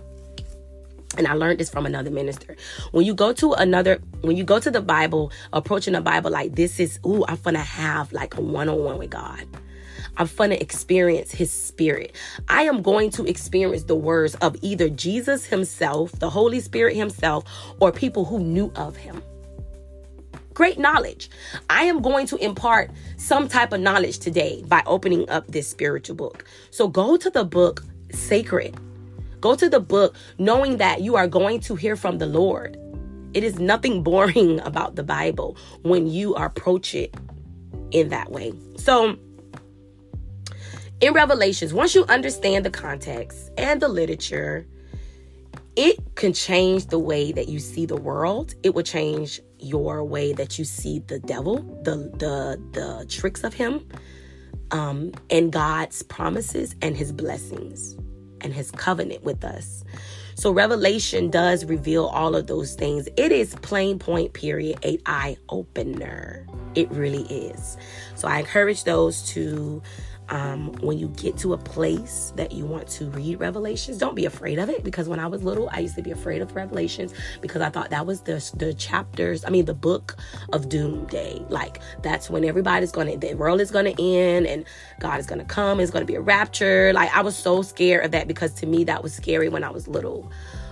and 1.18 1.26
I 1.26 1.34
learned 1.34 1.60
this 1.60 1.68
from 1.68 1.84
another 1.84 2.10
minister. 2.10 2.56
When 2.92 3.04
you 3.04 3.14
go 3.14 3.32
to 3.34 3.52
another, 3.52 3.98
when 4.22 4.36
you 4.36 4.44
go 4.44 4.58
to 4.58 4.70
the 4.70 4.80
Bible, 4.80 5.30
approaching 5.52 5.92
the 5.92 6.00
Bible 6.00 6.30
like 6.30 6.54
this 6.54 6.80
is, 6.80 6.98
ooh, 7.04 7.24
I'm 7.28 7.36
gonna 7.42 7.58
have 7.58 8.12
like 8.12 8.36
a 8.36 8.40
one 8.40 8.68
on 8.68 8.78
one 8.82 8.98
with 8.98 9.10
God. 9.10 9.46
I'm 10.16 10.28
going 10.36 10.50
to 10.50 10.60
experience 10.60 11.32
his 11.32 11.50
spirit. 11.50 12.14
I 12.48 12.62
am 12.62 12.82
going 12.82 13.10
to 13.10 13.24
experience 13.24 13.84
the 13.84 13.96
words 13.96 14.34
of 14.36 14.56
either 14.60 14.88
Jesus 14.88 15.46
himself, 15.46 16.12
the 16.12 16.30
Holy 16.30 16.60
Spirit 16.60 16.96
himself, 16.96 17.44
or 17.80 17.92
people 17.92 18.24
who 18.24 18.38
knew 18.38 18.70
of 18.76 18.96
him. 18.96 19.22
Great 20.54 20.78
knowledge. 20.78 21.30
I 21.70 21.84
am 21.84 22.02
going 22.02 22.26
to 22.26 22.36
impart 22.36 22.90
some 23.16 23.48
type 23.48 23.72
of 23.72 23.80
knowledge 23.80 24.18
today 24.18 24.62
by 24.68 24.82
opening 24.86 25.28
up 25.30 25.46
this 25.46 25.66
spiritual 25.66 26.16
book. 26.16 26.44
So 26.70 26.88
go 26.88 27.16
to 27.16 27.30
the 27.30 27.44
book 27.44 27.82
sacred. 28.10 28.76
Go 29.40 29.54
to 29.56 29.68
the 29.68 29.80
book 29.80 30.14
knowing 30.38 30.76
that 30.76 31.00
you 31.00 31.16
are 31.16 31.26
going 31.26 31.60
to 31.60 31.74
hear 31.74 31.96
from 31.96 32.18
the 32.18 32.26
Lord. 32.26 32.76
It 33.32 33.44
is 33.44 33.58
nothing 33.58 34.02
boring 34.04 34.60
about 34.60 34.96
the 34.96 35.02
Bible 35.02 35.56
when 35.82 36.06
you 36.06 36.34
approach 36.34 36.94
it 36.94 37.14
in 37.90 38.10
that 38.10 38.30
way. 38.30 38.52
So, 38.76 39.16
in 41.02 41.12
Revelations, 41.12 41.74
once 41.74 41.96
you 41.96 42.04
understand 42.04 42.64
the 42.64 42.70
context 42.70 43.50
and 43.58 43.82
the 43.82 43.88
literature, 43.88 44.66
it 45.74 45.98
can 46.14 46.32
change 46.32 46.86
the 46.86 46.98
way 46.98 47.32
that 47.32 47.48
you 47.48 47.58
see 47.58 47.86
the 47.86 47.96
world. 47.96 48.54
It 48.62 48.74
will 48.74 48.84
change 48.84 49.40
your 49.58 50.04
way 50.04 50.32
that 50.32 50.60
you 50.60 50.64
see 50.64 51.00
the 51.00 51.18
devil, 51.18 51.56
the 51.82 51.96
the 52.18 52.62
the 52.72 53.06
tricks 53.08 53.42
of 53.42 53.52
him, 53.52 53.84
um, 54.70 55.12
and 55.28 55.52
God's 55.52 56.04
promises 56.04 56.76
and 56.82 56.96
His 56.96 57.10
blessings 57.10 57.96
and 58.40 58.54
His 58.54 58.70
covenant 58.70 59.24
with 59.24 59.44
us. 59.44 59.82
So 60.34 60.52
Revelation 60.52 61.30
does 61.30 61.64
reveal 61.64 62.06
all 62.06 62.36
of 62.36 62.46
those 62.46 62.74
things. 62.74 63.08
It 63.16 63.32
is 63.32 63.54
plain 63.56 63.98
point 63.98 64.34
period 64.34 64.78
a 64.84 64.98
eye 65.06 65.36
opener. 65.48 66.46
It 66.74 66.90
really 66.90 67.24
is. 67.24 67.76
So 68.14 68.28
I 68.28 68.38
encourage 68.38 68.84
those 68.84 69.22
to 69.32 69.82
um, 70.28 70.72
when 70.80 70.98
you 70.98 71.08
get 71.08 71.36
to 71.38 71.52
a 71.52 71.58
place 71.58 72.32
that 72.36 72.52
you 72.52 72.64
want 72.64 72.88
to 72.88 73.10
read 73.10 73.40
Revelations, 73.40 73.98
don't 73.98 74.14
be 74.14 74.24
afraid 74.24 74.58
of 74.58 74.70
it. 74.70 74.84
Because 74.84 75.08
when 75.08 75.20
I 75.20 75.26
was 75.26 75.42
little, 75.42 75.68
I 75.72 75.80
used 75.80 75.96
to 75.96 76.02
be 76.02 76.10
afraid 76.10 76.42
of 76.42 76.54
Revelations 76.54 77.12
because 77.40 77.60
I 77.60 77.70
thought 77.70 77.90
that 77.90 78.06
was 78.06 78.22
the 78.22 78.34
the 78.56 78.72
chapters. 78.74 79.44
I 79.44 79.50
mean, 79.50 79.66
the 79.66 79.74
book 79.74 80.16
of 80.52 80.68
doomsday. 80.68 81.44
Like 81.48 81.80
that's 82.02 82.30
when 82.30 82.44
everybody's 82.44 82.92
gonna, 82.92 83.16
the 83.16 83.34
world 83.34 83.60
is 83.60 83.70
gonna 83.70 83.94
end, 83.98 84.46
and 84.46 84.64
God 85.00 85.20
is 85.20 85.26
gonna 85.26 85.44
come. 85.44 85.80
It's 85.80 85.90
gonna 85.90 86.04
be 86.04 86.14
a 86.14 86.20
rapture. 86.20 86.92
Like 86.94 87.14
I 87.14 87.22
was 87.22 87.36
so 87.36 87.62
scared 87.62 88.04
of 88.04 88.10
that 88.12 88.28
because 88.28 88.54
to 88.54 88.66
me 88.66 88.84
that 88.84 89.02
was 89.02 89.12
scary 89.14 89.48
when 89.48 89.64
I 89.64 89.70
was 89.70 89.88
little. 89.88 90.30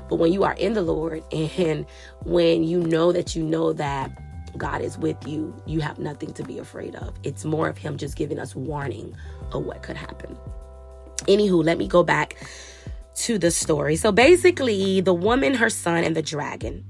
But 0.08 0.16
when 0.16 0.32
you 0.32 0.42
are 0.44 0.54
in 0.54 0.74
the 0.74 0.82
Lord 0.82 1.22
and 1.32 1.86
when 2.24 2.64
you 2.64 2.80
know 2.80 3.12
that 3.12 3.36
you 3.36 3.42
know 3.44 3.72
that 3.74 4.10
God 4.56 4.82
is 4.82 4.98
with 4.98 5.16
you, 5.26 5.54
you 5.66 5.80
have 5.80 5.98
nothing 5.98 6.32
to 6.34 6.42
be 6.42 6.58
afraid 6.58 6.94
of. 6.96 7.14
It's 7.22 7.44
more 7.44 7.68
of 7.68 7.78
Him 7.78 7.96
just 7.96 8.16
giving 8.16 8.38
us 8.38 8.54
warning 8.56 9.14
of 9.52 9.64
what 9.64 9.82
could 9.82 9.96
happen. 9.96 10.36
Anywho, 11.26 11.64
let 11.64 11.78
me 11.78 11.86
go 11.86 12.02
back 12.02 12.36
to 13.14 13.38
the 13.38 13.50
story. 13.50 13.96
So 13.96 14.12
basically, 14.12 15.00
the 15.00 15.14
woman, 15.14 15.54
her 15.54 15.70
son, 15.70 16.04
and 16.04 16.16
the 16.16 16.22
dragon. 16.22 16.84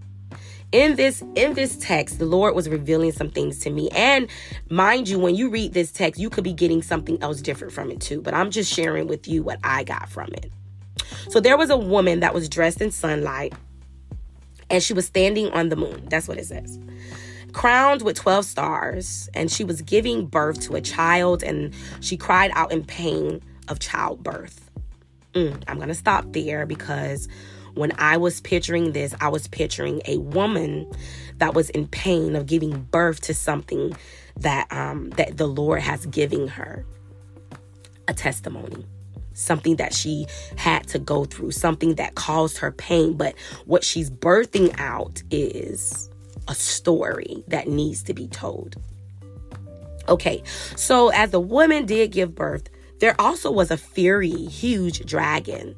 In 0.73 0.95
this 0.95 1.21
in 1.35 1.55
this 1.55 1.77
text, 1.79 2.21
the 2.21 2.27
Lord 2.27 2.55
was 2.55 2.69
revealing 2.69 3.11
some 3.11 3.29
things 3.29 3.59
to 3.61 3.71
me. 3.71 3.89
And 3.91 4.29
mind 4.69 5.09
you, 5.09 5.19
when 5.19 5.35
you 5.35 5.51
read 5.51 5.73
this 5.73 5.91
text, 5.91 6.21
you 6.21 6.31
could 6.31 6.45
be 6.45 6.53
getting 6.53 6.81
something 6.81 7.21
else 7.21 7.41
different 7.41 7.73
from 7.73 7.91
it 7.91 8.01
too. 8.01 8.21
But 8.21 8.35
I'm 8.35 8.53
just 8.53 8.73
sharing 8.73 9.09
with 9.09 9.27
you 9.27 9.43
what 9.43 9.59
I 9.65 9.83
got 9.83 10.09
from 10.09 10.29
it. 10.33 10.53
So 11.29 11.41
there 11.41 11.59
was 11.59 11.71
a 11.71 11.77
woman 11.77 12.21
that 12.21 12.35
was 12.35 12.49
dressed 12.49 12.81
in 12.81 12.93
sunlight 12.93 13.53
and 14.69 14.81
she 14.81 14.93
was 14.93 15.07
standing 15.07 15.51
on 15.51 15.71
the 15.71 15.77
moon. 15.77 16.07
That's 16.09 16.29
what 16.29 16.39
it 16.39 16.47
says 16.47 16.79
crowned 17.53 18.03
with 18.03 18.17
12 18.17 18.45
stars, 18.45 19.29
and 19.35 19.51
she 19.51 19.65
was 19.65 19.83
giving 19.83 20.27
birth 20.27 20.61
to 20.63 20.75
a 20.75 20.81
child, 20.81 21.43
and 21.43 21.73
she 22.01 22.17
cried 22.17 22.51
out 22.55 22.73
in 22.73 22.85
pain 22.85 23.43
of 23.69 23.79
childbirth. 23.79 24.71
Mm, 25.35 25.63
I'm 25.69 25.77
going 25.77 25.89
to 25.89 25.95
stop 25.95 26.33
there 26.33 26.67
because 26.67 27.29
when 27.75 27.93
I 27.99 28.17
was 28.17 28.41
picturing 28.41 28.93
this, 28.93 29.15
I 29.21 29.29
was 29.29 29.47
picturing 29.47 30.03
a 30.07 30.19
woman 30.19 30.91
that 31.39 31.55
was 31.55 31.71
in 31.71 31.87
pain 31.87 32.35
of 32.37 32.47
giving 32.47 32.83
birth 32.91 33.21
to 33.23 33.35
something 33.35 33.97
that 34.37 34.73
um 34.73 35.11
that 35.11 35.37
the 35.37 35.47
Lord 35.47 35.83
has 35.83 36.07
given 36.07 36.49
her 36.49 36.85
a 38.09 38.15
testimony 38.15 38.87
something 39.41 39.77
that 39.77 39.95
she 39.95 40.27
had 40.57 40.87
to 40.89 40.99
go 40.99 41.25
through, 41.25 41.51
something 41.51 41.95
that 41.95 42.15
caused 42.15 42.59
her 42.59 42.71
pain. 42.71 43.15
But 43.15 43.35
what 43.65 43.83
she's 43.83 44.11
birthing 44.11 44.79
out 44.79 45.23
is 45.31 46.10
a 46.51 46.55
story 46.55 47.45
that 47.47 47.69
needs 47.69 48.03
to 48.03 48.13
be 48.13 48.27
told. 48.27 48.77
Okay, 50.09 50.43
so 50.75 51.11
as 51.11 51.31
the 51.31 51.41
woman 51.41 51.87
did 51.87 52.11
give 52.11 52.35
birth, 52.35 52.69
there 52.99 53.19
also 53.21 53.51
was 53.51 53.71
a 53.71 53.77
fiery, 53.77 54.31
huge 54.31 55.07
dragon 55.07 55.77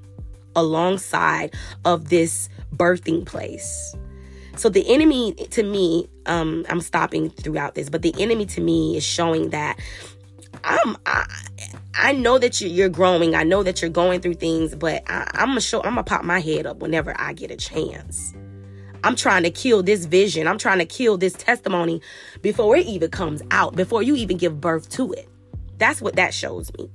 alongside 0.56 1.54
of 1.84 2.08
this 2.08 2.48
birthing 2.74 3.26
place. 3.26 3.94
So 4.56 4.68
the 4.68 4.92
enemy 4.92 5.34
to 5.34 5.62
me, 5.62 6.08
um, 6.26 6.64
I'm 6.68 6.80
stopping 6.80 7.30
throughout 7.30 7.74
this, 7.74 7.90
but 7.90 8.02
the 8.02 8.14
enemy 8.18 8.46
to 8.46 8.60
me 8.60 8.96
is 8.96 9.04
showing 9.04 9.50
that 9.50 9.78
I'm 10.64 10.96
I, 11.04 11.26
I 11.94 12.12
know 12.12 12.38
that 12.38 12.60
you're 12.60 12.88
growing. 12.88 13.34
I 13.34 13.42
know 13.44 13.62
that 13.62 13.82
you're 13.82 13.90
going 13.90 14.20
through 14.20 14.34
things, 14.34 14.74
but 14.74 15.02
I, 15.06 15.30
I'm 15.34 15.48
gonna 15.48 15.60
show. 15.60 15.78
I'm 15.82 15.92
gonna 15.92 16.04
pop 16.04 16.24
my 16.24 16.40
head 16.40 16.66
up 16.66 16.78
whenever 16.78 17.14
I 17.18 17.34
get 17.34 17.50
a 17.50 17.56
chance. 17.56 18.34
I'm 19.04 19.16
trying 19.16 19.42
to 19.42 19.50
kill 19.50 19.82
this 19.82 20.04
vision. 20.04 20.46
I'm 20.46 20.58
trying 20.58 20.78
to 20.78 20.84
kill 20.84 21.16
this 21.16 21.32
testimony 21.34 22.00
before 22.40 22.76
it 22.76 22.86
even 22.86 23.10
comes 23.10 23.42
out, 23.50 23.74
before 23.74 24.02
you 24.02 24.14
even 24.16 24.36
give 24.36 24.60
birth 24.60 24.88
to 24.90 25.12
it. 25.12 25.28
That's 25.78 26.00
what 26.00 26.16
that 26.16 26.32
shows 26.32 26.72
me. 26.78 26.90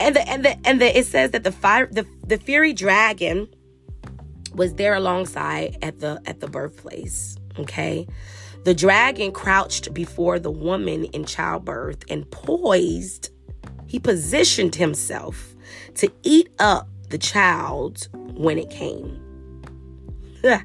And 0.00 0.16
the 0.16 0.28
and 0.28 0.44
the 0.44 0.66
and 0.66 0.80
the 0.80 0.98
it 0.98 1.06
says 1.06 1.30
that 1.30 1.44
the 1.44 1.52
fire 1.52 1.86
the 1.86 2.06
the 2.26 2.38
fiery 2.38 2.72
dragon 2.72 3.48
was 4.54 4.74
there 4.74 4.94
alongside 4.94 5.78
at 5.82 6.00
the 6.00 6.20
at 6.26 6.40
the 6.40 6.48
birthplace. 6.48 7.36
Okay. 7.58 8.06
The 8.64 8.74
dragon 8.74 9.32
crouched 9.32 9.92
before 9.92 10.38
the 10.38 10.50
woman 10.50 11.06
in 11.06 11.24
childbirth 11.24 12.04
and 12.08 12.30
poised, 12.30 13.30
he 13.86 13.98
positioned 13.98 14.76
himself 14.76 15.56
to 15.96 16.12
eat 16.22 16.48
up 16.60 16.88
the 17.08 17.18
child 17.18 18.08
when 18.34 18.58
it 18.58 18.70
came. 18.70 19.20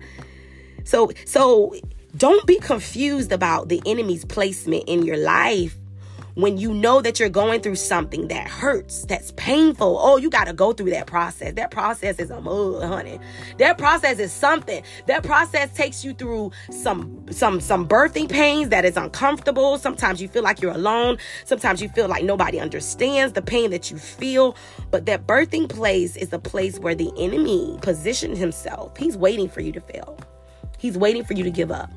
so 0.83 1.11
so 1.25 1.73
don't 2.15 2.45
be 2.47 2.59
confused 2.59 3.31
about 3.31 3.69
the 3.69 3.81
enemy's 3.85 4.25
placement 4.25 4.83
in 4.87 5.03
your 5.03 5.17
life 5.17 5.75
when 6.37 6.55
you 6.55 6.71
know 6.71 7.01
that 7.01 7.19
you're 7.19 7.29
going 7.29 7.61
through 7.61 7.75
something 7.75 8.27
that 8.27 8.47
hurts, 8.47 9.05
that's 9.05 9.31
painful. 9.37 9.97
Oh, 9.99 10.17
you 10.17 10.29
got 10.29 10.45
to 10.45 10.53
go 10.53 10.71
through 10.71 10.91
that 10.91 11.07
process. 11.07 11.53
That 11.55 11.71
process 11.71 12.19
is 12.19 12.29
a 12.29 12.39
mud, 12.39 12.83
honey. 12.83 13.19
That 13.57 13.79
process 13.79 14.19
is 14.19 14.31
something. 14.31 14.83
That 15.07 15.23
process 15.23 15.75
takes 15.75 16.05
you 16.05 16.13
through 16.13 16.51
some 16.69 17.25
some 17.31 17.59
some 17.59 17.87
birthing 17.87 18.29
pains 18.29 18.69
that 18.69 18.85
is 18.85 18.97
uncomfortable. 18.97 19.79
Sometimes 19.79 20.21
you 20.21 20.27
feel 20.27 20.43
like 20.43 20.61
you're 20.61 20.75
alone. 20.75 21.17
Sometimes 21.43 21.81
you 21.81 21.89
feel 21.89 22.07
like 22.07 22.23
nobody 22.23 22.59
understands 22.59 23.33
the 23.33 23.41
pain 23.41 23.71
that 23.71 23.89
you 23.89 23.97
feel. 23.97 24.55
But 24.91 25.07
that 25.07 25.25
birthing 25.25 25.67
place 25.67 26.15
is 26.15 26.31
a 26.31 26.39
place 26.39 26.77
where 26.77 26.93
the 26.93 27.11
enemy 27.17 27.79
positioned 27.81 28.37
himself. 28.37 28.95
He's 28.95 29.17
waiting 29.17 29.49
for 29.49 29.61
you 29.61 29.71
to 29.71 29.81
fail. 29.81 30.19
He's 30.77 30.99
waiting 30.99 31.23
for 31.23 31.33
you 31.33 31.43
to 31.43 31.51
give 31.51 31.71
up. 31.71 31.89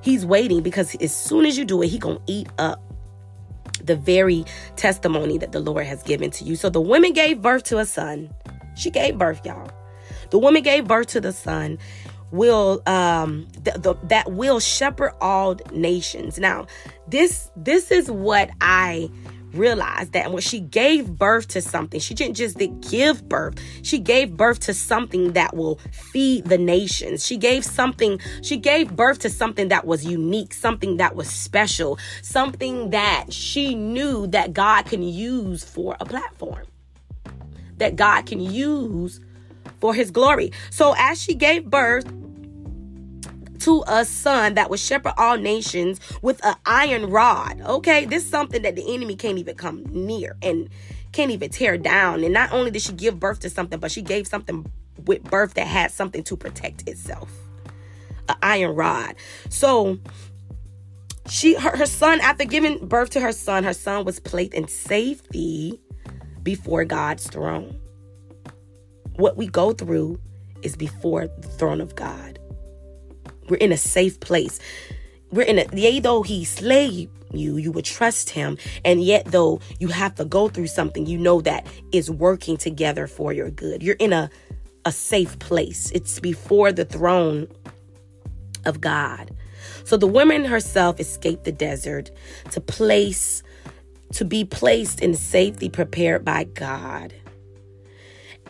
He's 0.00 0.24
waiting 0.24 0.62
because 0.62 0.94
as 0.96 1.14
soon 1.14 1.44
as 1.44 1.58
you 1.58 1.66
do 1.66 1.82
it, 1.82 1.88
he 1.88 1.98
to 1.98 2.18
eat 2.26 2.48
up 2.58 2.80
the 3.86 3.96
very 3.96 4.44
testimony 4.76 5.38
that 5.38 5.52
the 5.52 5.60
Lord 5.60 5.86
has 5.86 6.02
given 6.02 6.30
to 6.32 6.44
you. 6.44 6.56
So 6.56 6.70
the 6.70 6.80
woman 6.80 7.12
gave 7.12 7.42
birth 7.42 7.64
to 7.64 7.78
a 7.78 7.86
son. 7.86 8.30
She 8.76 8.90
gave 8.90 9.18
birth, 9.18 9.44
y'all. 9.44 9.70
The 10.30 10.38
woman 10.38 10.62
gave 10.62 10.88
birth 10.88 11.08
to 11.08 11.20
the 11.20 11.32
son 11.32 11.78
will 12.30 12.82
um 12.86 13.46
th- 13.64 13.96
that 14.02 14.32
will 14.32 14.58
shepherd 14.58 15.12
all 15.20 15.56
nations. 15.72 16.38
Now, 16.38 16.66
this 17.08 17.50
this 17.56 17.90
is 17.90 18.10
what 18.10 18.50
I 18.60 19.08
realized 19.56 20.12
that 20.12 20.32
when 20.32 20.42
she 20.42 20.60
gave 20.60 21.18
birth 21.18 21.48
to 21.48 21.60
something, 21.60 22.00
she 22.00 22.14
didn't 22.14 22.36
just 22.36 22.58
give 22.90 23.28
birth, 23.28 23.54
she 23.82 23.98
gave 23.98 24.36
birth 24.36 24.60
to 24.60 24.74
something 24.74 25.32
that 25.32 25.54
will 25.56 25.78
feed 25.90 26.46
the 26.46 26.58
nations. 26.58 27.24
She 27.24 27.36
gave 27.36 27.64
something, 27.64 28.18
she 28.42 28.56
gave 28.56 28.94
birth 28.94 29.20
to 29.20 29.30
something 29.30 29.68
that 29.68 29.86
was 29.86 30.04
unique, 30.04 30.54
something 30.54 30.96
that 30.98 31.16
was 31.16 31.28
special, 31.28 31.98
something 32.22 32.90
that 32.90 33.32
she 33.32 33.74
knew 33.74 34.26
that 34.28 34.52
God 34.52 34.86
can 34.86 35.02
use 35.02 35.64
for 35.64 35.96
a 36.00 36.04
platform, 36.04 36.66
that 37.78 37.96
God 37.96 38.26
can 38.26 38.40
use 38.40 39.20
for 39.80 39.94
his 39.94 40.10
glory. 40.10 40.52
So 40.70 40.94
as 40.98 41.20
she 41.22 41.34
gave 41.34 41.66
birth, 41.66 42.06
to 43.64 43.82
a 43.86 44.04
son 44.04 44.54
that 44.54 44.68
would 44.68 44.78
shepherd 44.78 45.14
all 45.16 45.38
nations 45.38 45.98
with 46.20 46.44
an 46.44 46.54
iron 46.66 47.06
rod. 47.08 47.62
Okay, 47.62 48.04
this 48.04 48.22
is 48.22 48.28
something 48.28 48.60
that 48.60 48.76
the 48.76 48.94
enemy 48.94 49.16
can't 49.16 49.38
even 49.38 49.56
come 49.56 49.84
near 49.90 50.36
and 50.42 50.68
can't 51.12 51.30
even 51.30 51.48
tear 51.48 51.78
down. 51.78 52.22
And 52.24 52.34
not 52.34 52.52
only 52.52 52.70
did 52.70 52.82
she 52.82 52.92
give 52.92 53.18
birth 53.18 53.40
to 53.40 53.48
something, 53.48 53.80
but 53.80 53.90
she 53.90 54.02
gave 54.02 54.26
something 54.26 54.70
with 55.06 55.22
birth 55.24 55.54
that 55.54 55.66
had 55.66 55.90
something 55.90 56.22
to 56.24 56.36
protect 56.36 56.86
itself. 56.86 57.30
An 58.28 58.36
iron 58.42 58.74
rod. 58.74 59.14
So 59.48 59.98
she 61.30 61.54
her, 61.54 61.74
her 61.74 61.86
son, 61.86 62.20
after 62.20 62.44
giving 62.44 62.86
birth 62.86 63.10
to 63.10 63.20
her 63.20 63.32
son, 63.32 63.64
her 63.64 63.72
son 63.72 64.04
was 64.04 64.20
placed 64.20 64.52
in 64.52 64.68
safety 64.68 65.80
before 66.42 66.84
God's 66.84 67.26
throne. 67.28 67.80
What 69.16 69.38
we 69.38 69.46
go 69.46 69.72
through 69.72 70.20
is 70.60 70.76
before 70.76 71.28
the 71.28 71.48
throne 71.48 71.80
of 71.80 71.94
God. 71.94 72.38
We're 73.48 73.56
in 73.56 73.72
a 73.72 73.76
safe 73.76 74.20
place. 74.20 74.58
We're 75.30 75.42
in 75.42 75.58
a, 75.58 75.66
yea, 75.74 76.00
though 76.00 76.22
he 76.22 76.44
slay 76.44 77.08
you, 77.32 77.56
you 77.56 77.72
would 77.72 77.84
trust 77.84 78.30
him. 78.30 78.56
And 78.84 79.02
yet, 79.02 79.26
though 79.26 79.60
you 79.78 79.88
have 79.88 80.14
to 80.16 80.24
go 80.24 80.48
through 80.48 80.68
something, 80.68 81.06
you 81.06 81.18
know 81.18 81.40
that 81.40 81.66
is 81.92 82.10
working 82.10 82.56
together 82.56 83.06
for 83.06 83.32
your 83.32 83.50
good. 83.50 83.82
You're 83.82 83.96
in 83.96 84.12
a, 84.12 84.30
a 84.84 84.92
safe 84.92 85.38
place. 85.38 85.90
It's 85.90 86.20
before 86.20 86.72
the 86.72 86.84
throne 86.84 87.48
of 88.64 88.80
God. 88.80 89.30
So 89.84 89.96
the 89.96 90.06
woman 90.06 90.44
herself 90.44 91.00
escaped 91.00 91.44
the 91.44 91.52
desert 91.52 92.10
to 92.52 92.60
place, 92.60 93.42
to 94.12 94.24
be 94.24 94.44
placed 94.44 95.00
in 95.00 95.14
safety 95.14 95.68
prepared 95.68 96.24
by 96.24 96.44
God. 96.44 97.12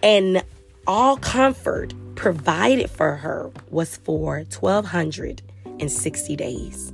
And 0.03 0.45
all 0.87 1.17
comfort 1.17 1.93
provided 2.15 2.91
for 2.91 3.17
her 3.17 3.51
was 3.71 3.97
for 3.99 4.45
1260 4.59 6.37
days. 6.37 6.93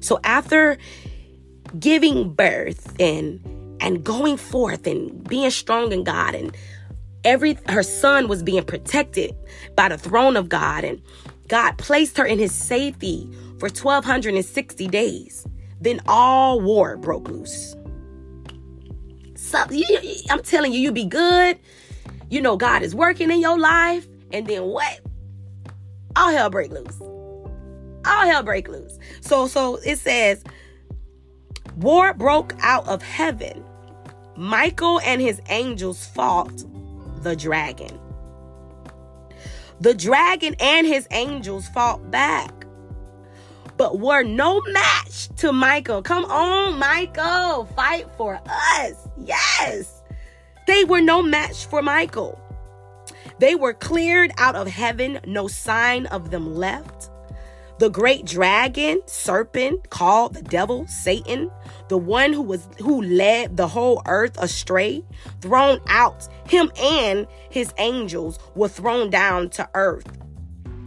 So 0.00 0.20
after 0.24 0.78
giving 1.78 2.32
birth 2.32 2.94
and 3.00 3.40
and 3.80 4.04
going 4.04 4.36
forth 4.36 4.86
and 4.86 5.28
being 5.28 5.50
strong 5.50 5.92
in 5.92 6.04
God 6.04 6.34
and 6.34 6.56
every 7.24 7.58
her 7.68 7.82
son 7.82 8.28
was 8.28 8.42
being 8.42 8.62
protected 8.64 9.34
by 9.76 9.88
the 9.88 9.98
throne 9.98 10.36
of 10.36 10.48
God 10.48 10.84
and 10.84 11.02
God 11.48 11.76
placed 11.78 12.16
her 12.16 12.24
in 12.24 12.38
his 12.38 12.52
safety 12.52 13.28
for 13.58 13.68
1260 13.68 14.86
days. 14.88 15.46
Then 15.80 16.00
all 16.06 16.60
war 16.60 16.96
broke 16.96 17.28
loose. 17.28 17.74
So, 19.36 19.58
I'm 20.30 20.42
telling 20.42 20.72
you, 20.72 20.80
you'd 20.80 20.94
be 20.94 21.04
good. 21.04 21.58
You 22.30 22.40
know 22.40 22.56
God 22.56 22.82
is 22.82 22.94
working 22.94 23.30
in 23.30 23.40
your 23.40 23.58
life 23.58 24.06
and 24.32 24.46
then 24.46 24.64
what? 24.64 25.00
All 26.16 26.30
hell 26.30 26.50
break 26.50 26.70
loose. 26.70 27.00
All 27.00 28.26
hell 28.26 28.42
break 28.42 28.68
loose. 28.68 28.98
So 29.20 29.46
so 29.46 29.76
it 29.84 29.98
says 29.98 30.44
war 31.76 32.14
broke 32.14 32.54
out 32.60 32.86
of 32.88 33.02
heaven. 33.02 33.64
Michael 34.36 35.00
and 35.00 35.20
his 35.20 35.40
angels 35.48 36.06
fought 36.06 36.64
the 37.22 37.36
dragon. 37.36 37.98
The 39.80 39.94
dragon 39.94 40.54
and 40.60 40.86
his 40.86 41.06
angels 41.10 41.68
fought 41.68 42.10
back, 42.10 42.66
but 43.76 43.98
were 43.98 44.22
no 44.22 44.60
match 44.72 45.28
to 45.36 45.52
Michael. 45.52 46.00
Come 46.00 46.24
on, 46.26 46.78
Michael, 46.78 47.66
fight 47.76 48.06
for 48.16 48.40
us. 48.46 49.08
Yes. 49.18 49.93
They 50.66 50.84
were 50.84 51.00
no 51.00 51.22
match 51.22 51.66
for 51.66 51.82
Michael. 51.82 52.40
They 53.38 53.54
were 53.54 53.74
cleared 53.74 54.32
out 54.38 54.54
of 54.54 54.66
heaven, 54.68 55.20
no 55.26 55.48
sign 55.48 56.06
of 56.06 56.30
them 56.30 56.54
left. 56.54 57.10
The 57.78 57.90
great 57.90 58.24
dragon, 58.24 59.02
serpent, 59.06 59.90
called 59.90 60.34
the 60.34 60.42
devil, 60.42 60.86
Satan, 60.86 61.50
the 61.88 61.98
one 61.98 62.32
who 62.32 62.40
was 62.40 62.68
who 62.78 63.02
led 63.02 63.56
the 63.56 63.66
whole 63.66 64.00
earth 64.06 64.38
astray, 64.38 65.04
thrown 65.40 65.80
out, 65.88 66.28
him 66.48 66.70
and 66.80 67.26
his 67.50 67.74
angels 67.78 68.38
were 68.54 68.68
thrown 68.68 69.10
down 69.10 69.50
to 69.50 69.68
earth. 69.74 70.06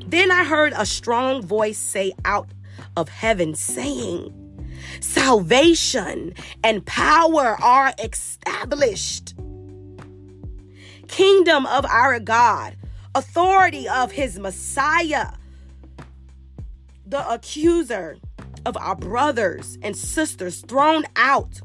Then 0.06 0.32
I 0.32 0.46
heard 0.46 0.74
a 0.78 0.86
strong 0.86 1.42
voice 1.42 1.78
say 1.78 2.14
out 2.24 2.48
of 2.96 3.10
heaven, 3.10 3.54
saying, 3.54 4.34
Salvation 5.02 6.34
and 6.64 6.86
power 6.86 7.58
are 7.62 7.94
established 8.02 9.36
kingdom 11.08 11.66
of 11.66 11.86
our 11.86 12.20
God, 12.20 12.76
authority 13.16 13.88
of 13.88 14.12
his 14.12 14.40
Messiah. 14.40 15.34
The 17.06 17.28
accuser 17.30 18.18
of 18.66 18.76
our 18.78 18.96
brothers 18.96 19.78
and 19.82 19.96
sisters 19.96 20.62
thrown 20.62 21.06
out 21.16 21.62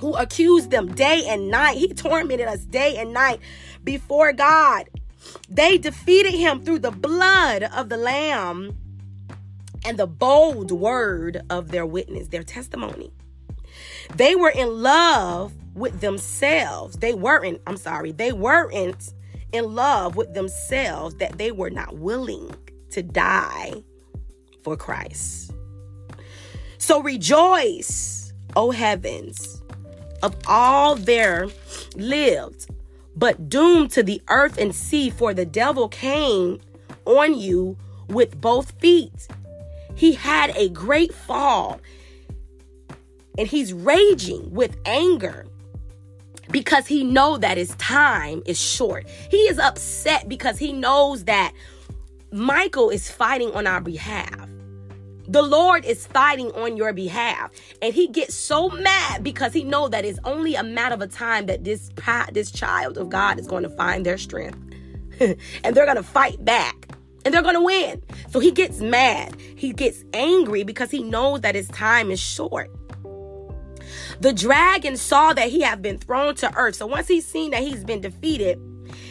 who 0.00 0.14
accused 0.14 0.70
them 0.70 0.94
day 0.94 1.24
and 1.26 1.50
night. 1.50 1.76
He 1.76 1.88
tormented 1.88 2.46
us 2.46 2.60
day 2.60 2.96
and 2.96 3.12
night 3.12 3.40
before 3.84 4.32
God. 4.32 4.88
They 5.48 5.78
defeated 5.78 6.34
him 6.34 6.64
through 6.64 6.78
the 6.78 6.90
blood 6.90 7.64
of 7.64 7.88
the 7.88 7.96
Lamb 7.96 8.76
and 9.84 9.98
the 9.98 10.06
bold 10.06 10.70
word 10.70 11.42
of 11.50 11.70
their 11.70 11.86
witness, 11.86 12.28
their 12.28 12.42
testimony. 12.42 13.12
They 14.16 14.34
were 14.34 14.50
in 14.50 14.82
love 14.82 15.52
with 15.74 16.00
themselves. 16.00 16.96
They 16.96 17.14
weren't, 17.14 17.60
I'm 17.66 17.76
sorry, 17.76 18.12
they 18.12 18.32
weren't 18.32 19.12
in 19.52 19.74
love 19.74 20.16
with 20.16 20.34
themselves 20.34 21.14
that 21.16 21.38
they 21.38 21.52
were 21.52 21.70
not 21.70 21.96
willing 21.96 22.54
to 22.90 23.02
die 23.02 23.82
for 24.62 24.76
Christ. 24.76 25.52
So 26.78 27.02
rejoice, 27.02 28.32
O 28.56 28.70
heavens, 28.70 29.62
of 30.22 30.36
all 30.46 30.96
there 30.96 31.48
lived, 31.96 32.66
but 33.14 33.48
doomed 33.48 33.90
to 33.92 34.02
the 34.02 34.22
earth 34.28 34.58
and 34.58 34.74
sea, 34.74 35.10
for 35.10 35.34
the 35.34 35.44
devil 35.44 35.88
came 35.88 36.60
on 37.04 37.38
you 37.38 37.76
with 38.08 38.40
both 38.40 38.72
feet. 38.80 39.28
He 39.94 40.12
had 40.12 40.50
a 40.56 40.68
great 40.68 41.12
fall, 41.12 41.80
and 43.38 43.46
he's 43.48 43.72
raging 43.72 44.52
with 44.52 44.76
anger 44.84 45.46
because 46.50 46.86
he 46.86 47.04
know 47.04 47.38
that 47.38 47.56
his 47.56 47.74
time 47.76 48.42
is 48.46 48.60
short. 48.60 49.06
He 49.30 49.38
is 49.48 49.58
upset 49.58 50.28
because 50.28 50.58
he 50.58 50.72
knows 50.72 51.24
that 51.24 51.52
Michael 52.32 52.90
is 52.90 53.10
fighting 53.10 53.52
on 53.52 53.66
our 53.66 53.80
behalf. 53.80 54.48
The 55.28 55.42
Lord 55.42 55.84
is 55.84 56.06
fighting 56.06 56.50
on 56.52 56.76
your 56.76 56.92
behalf. 56.92 57.50
And 57.82 57.94
he 57.94 58.08
gets 58.08 58.34
so 58.34 58.70
mad 58.70 59.22
because 59.22 59.52
he 59.52 59.62
know 59.62 59.88
that 59.88 60.04
it's 60.04 60.18
only 60.24 60.54
a 60.54 60.62
matter 60.62 60.94
of 60.94 61.02
a 61.02 61.06
time 61.06 61.46
that 61.46 61.64
this 61.64 61.90
this 62.32 62.50
child 62.50 62.96
of 62.96 63.10
God 63.10 63.38
is 63.38 63.46
going 63.46 63.62
to 63.62 63.68
find 63.70 64.06
their 64.06 64.18
strength. 64.18 64.58
and 65.20 65.76
they're 65.76 65.84
going 65.84 65.96
to 65.96 66.02
fight 66.02 66.42
back. 66.44 66.88
And 67.24 67.34
they're 67.34 67.42
going 67.42 67.56
to 67.56 67.60
win. 67.60 68.02
So 68.30 68.40
he 68.40 68.50
gets 68.50 68.80
mad. 68.80 69.36
He 69.54 69.72
gets 69.74 70.02
angry 70.14 70.62
because 70.62 70.90
he 70.90 71.02
knows 71.02 71.42
that 71.42 71.54
his 71.54 71.68
time 71.68 72.10
is 72.10 72.20
short. 72.20 72.70
The 74.20 74.32
dragon 74.32 74.96
saw 74.96 75.32
that 75.32 75.48
he 75.48 75.60
had 75.60 75.82
been 75.82 75.98
thrown 75.98 76.34
to 76.36 76.54
earth. 76.56 76.76
So 76.76 76.86
once 76.86 77.08
he's 77.08 77.26
seen 77.26 77.52
that 77.52 77.62
he's 77.62 77.84
been 77.84 78.00
defeated, 78.00 78.58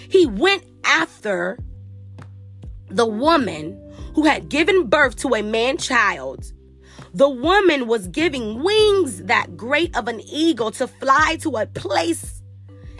he 0.09 0.25
went 0.25 0.63
after 0.83 1.57
the 2.89 3.05
woman 3.05 3.81
who 4.15 4.23
had 4.23 4.49
given 4.49 4.87
birth 4.87 5.15
to 5.17 5.35
a 5.35 5.43
man 5.43 5.77
child. 5.77 6.51
The 7.13 7.29
woman 7.29 7.87
was 7.87 8.07
giving 8.07 8.63
wings 8.63 9.23
that 9.23 9.55
great 9.55 9.95
of 9.95 10.07
an 10.07 10.21
eagle 10.21 10.71
to 10.71 10.87
fly 10.87 11.37
to 11.41 11.57
a 11.57 11.65
place 11.65 12.41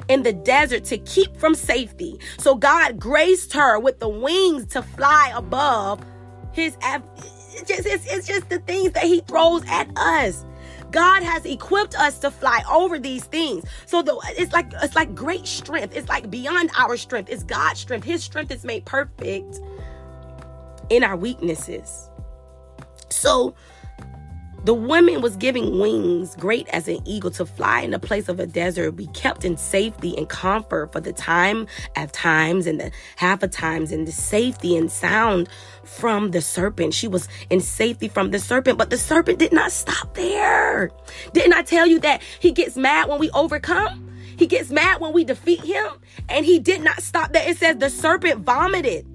in 0.08 0.24
the 0.24 0.34
desert 0.34 0.86
to 0.86 0.98
keep 0.98 1.36
from 1.38 1.54
safety. 1.56 2.20
So 2.38 2.56
God 2.56 3.00
graced 3.00 3.54
her 3.54 3.80
with 3.80 4.00
the 4.00 4.10
wings 4.10 4.66
to 4.68 4.82
fly 4.82 5.32
above 5.36 6.04
his. 6.54 6.78
It's 6.82 7.68
just, 7.68 7.86
it's, 7.86 8.12
it's 8.12 8.28
just 8.28 8.50
the 8.50 8.60
things 8.60 8.94
that 8.94 9.04
he 9.04 9.22
throws 9.22 9.64
at 9.68 9.90
us. 9.98 10.46
God 10.92 11.24
has 11.24 11.46
equipped 11.46 11.96
us 11.96 12.20
to 12.20 12.32
fly 12.32 12.64
over 12.72 13.00
these 13.00 13.26
things. 13.26 13.66
So 13.86 14.02
the, 14.02 14.20
it's 14.38 14.54
like 14.54 14.72
it's 14.82 14.96
like 14.96 15.14
great 15.14 15.46
strength. 15.46 15.96
It's 15.96 16.10
like 16.10 16.30
beyond 16.30 16.72
our 16.78 16.98
strength. 16.98 17.30
It's 17.30 17.44
God's 17.44 17.80
strength. 17.80 18.06
His 18.06 18.24
strength 18.24 18.52
is 18.52 18.64
made 18.64 18.86
perfect 18.86 19.60
in 20.90 21.04
our 21.04 21.16
weaknesses. 21.16 22.10
So 23.10 23.56
the 24.68 24.74
woman 24.74 25.22
was 25.22 25.38
giving 25.38 25.80
wings, 25.80 26.36
great 26.36 26.68
as 26.74 26.90
an 26.90 27.00
eagle, 27.06 27.32
to 27.32 27.46
fly 27.46 27.80
in 27.80 27.92
the 27.92 28.00
place 28.00 28.28
of 28.28 28.38
a 28.38 28.46
desert, 28.46 28.92
be 28.98 29.08
kept 29.08 29.46
in 29.46 29.56
safety 29.56 30.14
and 30.18 30.28
comfort 30.28 30.92
for 30.92 31.00
the 31.00 31.14
time 31.14 31.66
at 31.96 32.12
times 32.12 32.68
and 32.68 32.82
the 32.82 32.92
half 33.16 33.42
of 33.42 33.52
times, 33.52 33.94
and 33.94 34.06
the 34.06 34.12
safety 34.12 34.76
and 34.76 34.92
sound 34.92 35.48
from 35.86 36.32
the 36.32 36.42
serpent. 36.42 36.94
She 36.94 37.08
was 37.08 37.30
in 37.50 37.62
safety 37.62 38.10
from 38.10 38.32
the 38.32 38.40
serpent, 38.40 38.78
but 38.78 38.90
the 38.90 38.98
serpent 38.98 39.40
did 39.40 39.54
not 39.54 39.72
stop 39.72 40.16
there. 40.16 40.92
Didn't 41.32 41.54
I 41.54 41.62
tell 41.62 41.88
you 41.88 42.02
that 42.02 42.22
he 42.42 42.52
gets 42.52 42.76
mad 42.76 43.08
when 43.08 43.20
we 43.20 43.30
overcome? 43.32 44.12
He 44.36 44.48
gets 44.48 44.70
mad 44.70 45.00
when 45.00 45.14
we 45.14 45.24
defeat 45.24 45.64
him, 45.64 45.94
and 46.28 46.46
he 46.46 46.60
did 46.60 46.82
not 46.82 47.02
stop 47.02 47.32
there. 47.32 47.50
It 47.50 47.56
says 47.56 47.78
the 47.78 47.90
serpent 47.90 48.42
vomited 48.42 49.08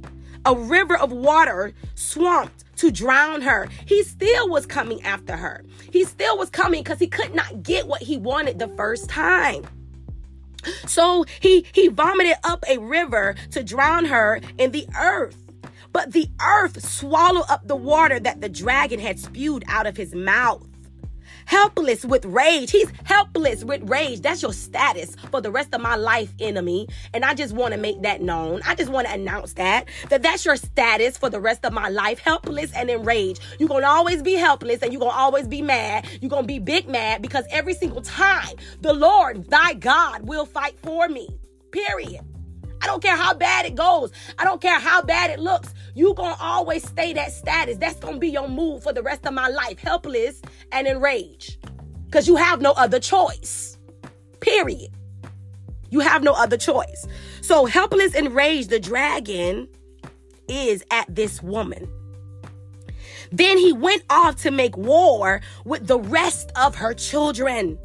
a 0.46 0.56
river 0.56 0.96
of 0.96 1.12
water 1.12 1.74
swamped 1.94 2.64
to 2.82 2.90
drown 2.90 3.42
her. 3.42 3.68
He 3.86 4.02
still 4.02 4.48
was 4.48 4.66
coming 4.66 5.00
after 5.04 5.36
her. 5.36 5.64
He 5.92 6.04
still 6.04 6.36
was 6.36 6.50
coming 6.50 6.82
because 6.82 6.98
he 6.98 7.06
could 7.06 7.32
not 7.32 7.62
get 7.62 7.86
what 7.86 8.02
he 8.02 8.16
wanted 8.16 8.58
the 8.58 8.66
first 8.66 9.08
time. 9.08 9.64
So 10.86 11.24
he 11.38 11.64
he 11.72 11.86
vomited 11.86 12.34
up 12.42 12.64
a 12.68 12.78
river 12.78 13.36
to 13.52 13.62
drown 13.62 14.06
her 14.06 14.40
in 14.58 14.72
the 14.72 14.88
earth. 14.98 15.36
But 15.92 16.12
the 16.12 16.28
earth 16.44 16.84
swallowed 16.84 17.44
up 17.48 17.68
the 17.68 17.76
water 17.76 18.18
that 18.18 18.40
the 18.40 18.48
dragon 18.48 18.98
had 18.98 19.20
spewed 19.20 19.62
out 19.68 19.86
of 19.86 19.96
his 19.96 20.12
mouth 20.12 20.66
helpless 21.46 22.04
with 22.04 22.24
rage. 22.24 22.70
He's 22.70 22.90
helpless 23.04 23.64
with 23.64 23.88
rage. 23.88 24.20
That's 24.20 24.42
your 24.42 24.52
status 24.52 25.16
for 25.30 25.40
the 25.40 25.50
rest 25.50 25.74
of 25.74 25.80
my 25.80 25.96
life, 25.96 26.32
enemy. 26.40 26.88
And 27.14 27.24
I 27.24 27.34
just 27.34 27.54
want 27.54 27.74
to 27.74 27.80
make 27.80 28.02
that 28.02 28.22
known. 28.22 28.60
I 28.66 28.74
just 28.74 28.90
want 28.90 29.06
to 29.08 29.14
announce 29.14 29.54
that 29.54 29.88
that 30.08 30.22
that's 30.22 30.44
your 30.44 30.56
status 30.56 31.16
for 31.18 31.30
the 31.30 31.40
rest 31.40 31.64
of 31.64 31.72
my 31.72 31.88
life, 31.88 32.18
helpless 32.18 32.72
and 32.74 32.90
enraged. 32.90 33.40
You're 33.58 33.68
going 33.68 33.82
to 33.82 33.88
always 33.88 34.22
be 34.22 34.34
helpless 34.34 34.82
and 34.82 34.92
you're 34.92 35.00
going 35.00 35.12
to 35.12 35.18
always 35.18 35.48
be 35.48 35.62
mad. 35.62 36.08
You're 36.20 36.30
going 36.30 36.44
to 36.44 36.48
be 36.48 36.58
big 36.58 36.88
mad 36.88 37.22
because 37.22 37.44
every 37.50 37.74
single 37.74 38.02
time 38.02 38.56
the 38.80 38.92
Lord, 38.92 39.48
thy 39.50 39.74
God, 39.74 40.26
will 40.26 40.46
fight 40.46 40.76
for 40.82 41.08
me. 41.08 41.28
Period. 41.70 42.31
I 42.82 42.86
don't 42.86 43.02
care 43.02 43.16
how 43.16 43.32
bad 43.32 43.64
it 43.64 43.76
goes. 43.76 44.10
I 44.38 44.44
don't 44.44 44.60
care 44.60 44.78
how 44.78 45.02
bad 45.02 45.30
it 45.30 45.38
looks. 45.38 45.72
You 45.94 46.14
gonna 46.14 46.36
always 46.40 46.86
stay 46.86 47.12
that 47.12 47.32
status. 47.32 47.76
That's 47.76 47.98
gonna 48.00 48.18
be 48.18 48.28
your 48.28 48.48
move 48.48 48.82
for 48.82 48.92
the 48.92 49.02
rest 49.02 49.24
of 49.24 49.34
my 49.34 49.48
life. 49.48 49.78
Helpless 49.78 50.42
and 50.72 50.88
enraged. 50.88 51.58
Because 52.06 52.26
you 52.26 52.36
have 52.36 52.60
no 52.60 52.72
other 52.72 52.98
choice. 52.98 53.78
Period. 54.40 54.90
You 55.90 56.00
have 56.00 56.24
no 56.24 56.32
other 56.32 56.56
choice. 56.56 57.06
So 57.40 57.66
helpless 57.66 58.14
and 58.14 58.26
enraged, 58.26 58.70
the 58.70 58.80
dragon 58.80 59.68
is 60.48 60.82
at 60.90 61.06
this 61.14 61.40
woman. 61.40 61.88
Then 63.30 63.58
he 63.58 63.72
went 63.72 64.02
off 64.10 64.36
to 64.42 64.50
make 64.50 64.76
war 64.76 65.40
with 65.64 65.86
the 65.86 66.00
rest 66.00 66.50
of 66.56 66.74
her 66.76 66.94
children. 66.94 67.78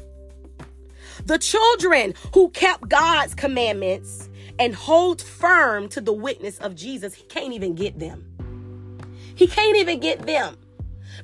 The 1.24 1.38
children 1.38 2.14
who 2.34 2.50
kept 2.50 2.88
God's 2.88 3.34
commandments 3.34 4.27
and 4.58 4.74
hold 4.74 5.22
firm 5.22 5.88
to 5.90 6.00
the 6.00 6.12
witness 6.12 6.58
of 6.58 6.74
Jesus, 6.74 7.14
he 7.14 7.24
can't 7.24 7.52
even 7.52 7.74
get 7.74 7.98
them. 7.98 8.24
He 9.34 9.46
can't 9.46 9.76
even 9.76 10.00
get 10.00 10.26
them 10.26 10.56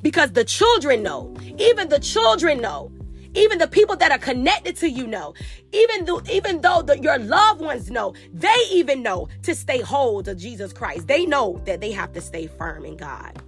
because 0.02 0.32
the 0.32 0.44
children 0.44 1.02
know. 1.02 1.34
Even 1.58 1.88
the 1.88 1.98
children 1.98 2.60
know. 2.60 2.92
Even 3.34 3.58
the 3.58 3.66
people 3.66 3.96
that 3.96 4.12
are 4.12 4.18
connected 4.18 4.76
to 4.76 4.88
you 4.88 5.06
know. 5.08 5.34
Even 5.72 6.04
though, 6.04 6.22
even 6.30 6.60
though 6.60 6.82
the, 6.82 6.96
your 7.00 7.18
loved 7.18 7.60
ones 7.60 7.90
know, 7.90 8.14
they 8.32 8.54
even 8.70 9.02
know 9.02 9.28
to 9.42 9.54
stay 9.54 9.80
hold 9.80 10.28
of 10.28 10.38
Jesus 10.38 10.72
Christ. 10.72 11.08
They 11.08 11.26
know 11.26 11.60
that 11.64 11.80
they 11.80 11.90
have 11.90 12.12
to 12.12 12.20
stay 12.20 12.46
firm 12.46 12.84
in 12.84 12.96
God. 12.96 13.42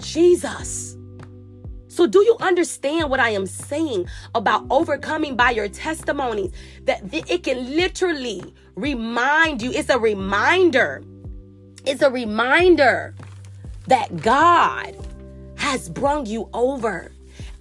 Jesus. 0.00 0.96
So, 1.98 2.06
do 2.06 2.22
you 2.22 2.36
understand 2.38 3.10
what 3.10 3.18
I 3.18 3.30
am 3.30 3.44
saying 3.44 4.06
about 4.32 4.64
overcoming 4.70 5.34
by 5.34 5.50
your 5.50 5.68
testimonies? 5.68 6.52
That 6.84 7.12
it 7.12 7.42
can 7.42 7.74
literally 7.74 8.54
remind 8.76 9.60
you, 9.60 9.72
it's 9.72 9.88
a 9.88 9.98
reminder. 9.98 11.02
It's 11.84 12.00
a 12.00 12.08
reminder 12.08 13.16
that 13.88 14.16
God 14.18 14.96
has 15.56 15.88
brung 15.88 16.24
you 16.24 16.48
over. 16.54 17.10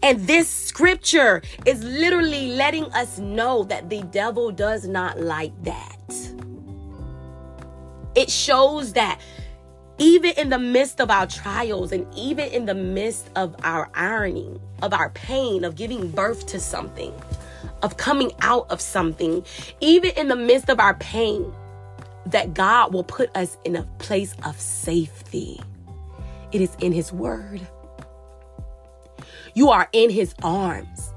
And 0.04 0.28
this 0.28 0.48
scripture 0.48 1.42
is 1.66 1.84
literally 1.84 2.50
letting 2.52 2.86
us 2.94 3.18
know 3.18 3.64
that 3.64 3.90
the 3.90 4.04
devil 4.04 4.52
does 4.52 4.88
not 4.88 5.20
like 5.20 5.64
that. 5.64 6.16
It 8.14 8.30
shows 8.30 8.94
that 8.94 9.20
even 10.00 10.32
in 10.38 10.50
the 10.50 10.60
midst 10.60 11.02
of 11.02 11.10
our 11.10 11.26
trials 11.26 11.92
and 11.92 12.06
even 12.16 12.50
in 12.52 12.66
the 12.66 12.76
midst 12.76 13.30
of 13.36 13.56
our 13.64 13.90
ironing, 13.94 14.60
of 14.82 14.94
our 14.94 15.10
pain, 15.12 15.64
of 15.64 15.76
giving 15.76 16.10
birth 16.12 16.46
to 16.48 16.60
something, 16.60 17.14
of 17.82 17.98
coming 17.98 18.32
out 18.42 18.68
of 18.70 18.80
something, 18.80 19.44
even 19.82 20.12
in 20.12 20.28
the 20.28 20.36
midst 20.36 20.70
of 20.70 20.80
our 20.80 20.94
pain, 20.96 21.52
that 22.28 22.54
God 22.54 22.94
will 22.94 23.04
put 23.04 23.36
us 23.36 23.58
in 23.66 23.76
a 23.76 23.84
place 24.00 24.36
of 24.46 24.60
safety. 24.60 25.60
It 26.52 26.62
is 26.62 26.76
in 26.80 26.92
His 26.92 27.12
Word. 27.12 27.66
You 29.54 29.70
are 29.70 29.90
in 29.94 30.10
His 30.10 30.36
arms. 30.44 31.14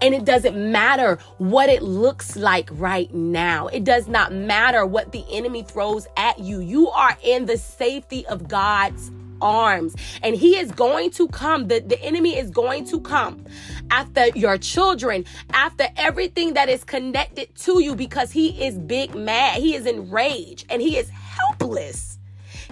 And 0.00 0.14
it 0.14 0.24
doesn't 0.24 0.56
matter 0.56 1.18
what 1.38 1.68
it 1.68 1.82
looks 1.82 2.36
like 2.36 2.68
right 2.72 3.12
now. 3.12 3.68
It 3.68 3.84
does 3.84 4.08
not 4.08 4.32
matter 4.32 4.86
what 4.86 5.12
the 5.12 5.24
enemy 5.30 5.62
throws 5.62 6.06
at 6.16 6.38
you. 6.38 6.60
You 6.60 6.88
are 6.88 7.16
in 7.22 7.46
the 7.46 7.56
safety 7.56 8.26
of 8.26 8.48
God's 8.48 9.10
arms. 9.40 9.94
And 10.22 10.34
he 10.34 10.56
is 10.56 10.70
going 10.72 11.10
to 11.12 11.28
come. 11.28 11.68
The, 11.68 11.80
the 11.80 12.00
enemy 12.02 12.36
is 12.36 12.50
going 12.50 12.86
to 12.86 13.00
come 13.00 13.44
after 13.90 14.28
your 14.28 14.58
children, 14.58 15.24
after 15.52 15.86
everything 15.96 16.54
that 16.54 16.68
is 16.68 16.84
connected 16.84 17.54
to 17.56 17.82
you 17.82 17.94
because 17.94 18.32
he 18.32 18.64
is 18.64 18.78
big 18.78 19.14
mad. 19.14 19.60
He 19.60 19.74
is 19.74 19.86
enraged 19.86 20.66
and 20.70 20.82
he 20.82 20.96
is 20.96 21.08
helpless. 21.10 22.18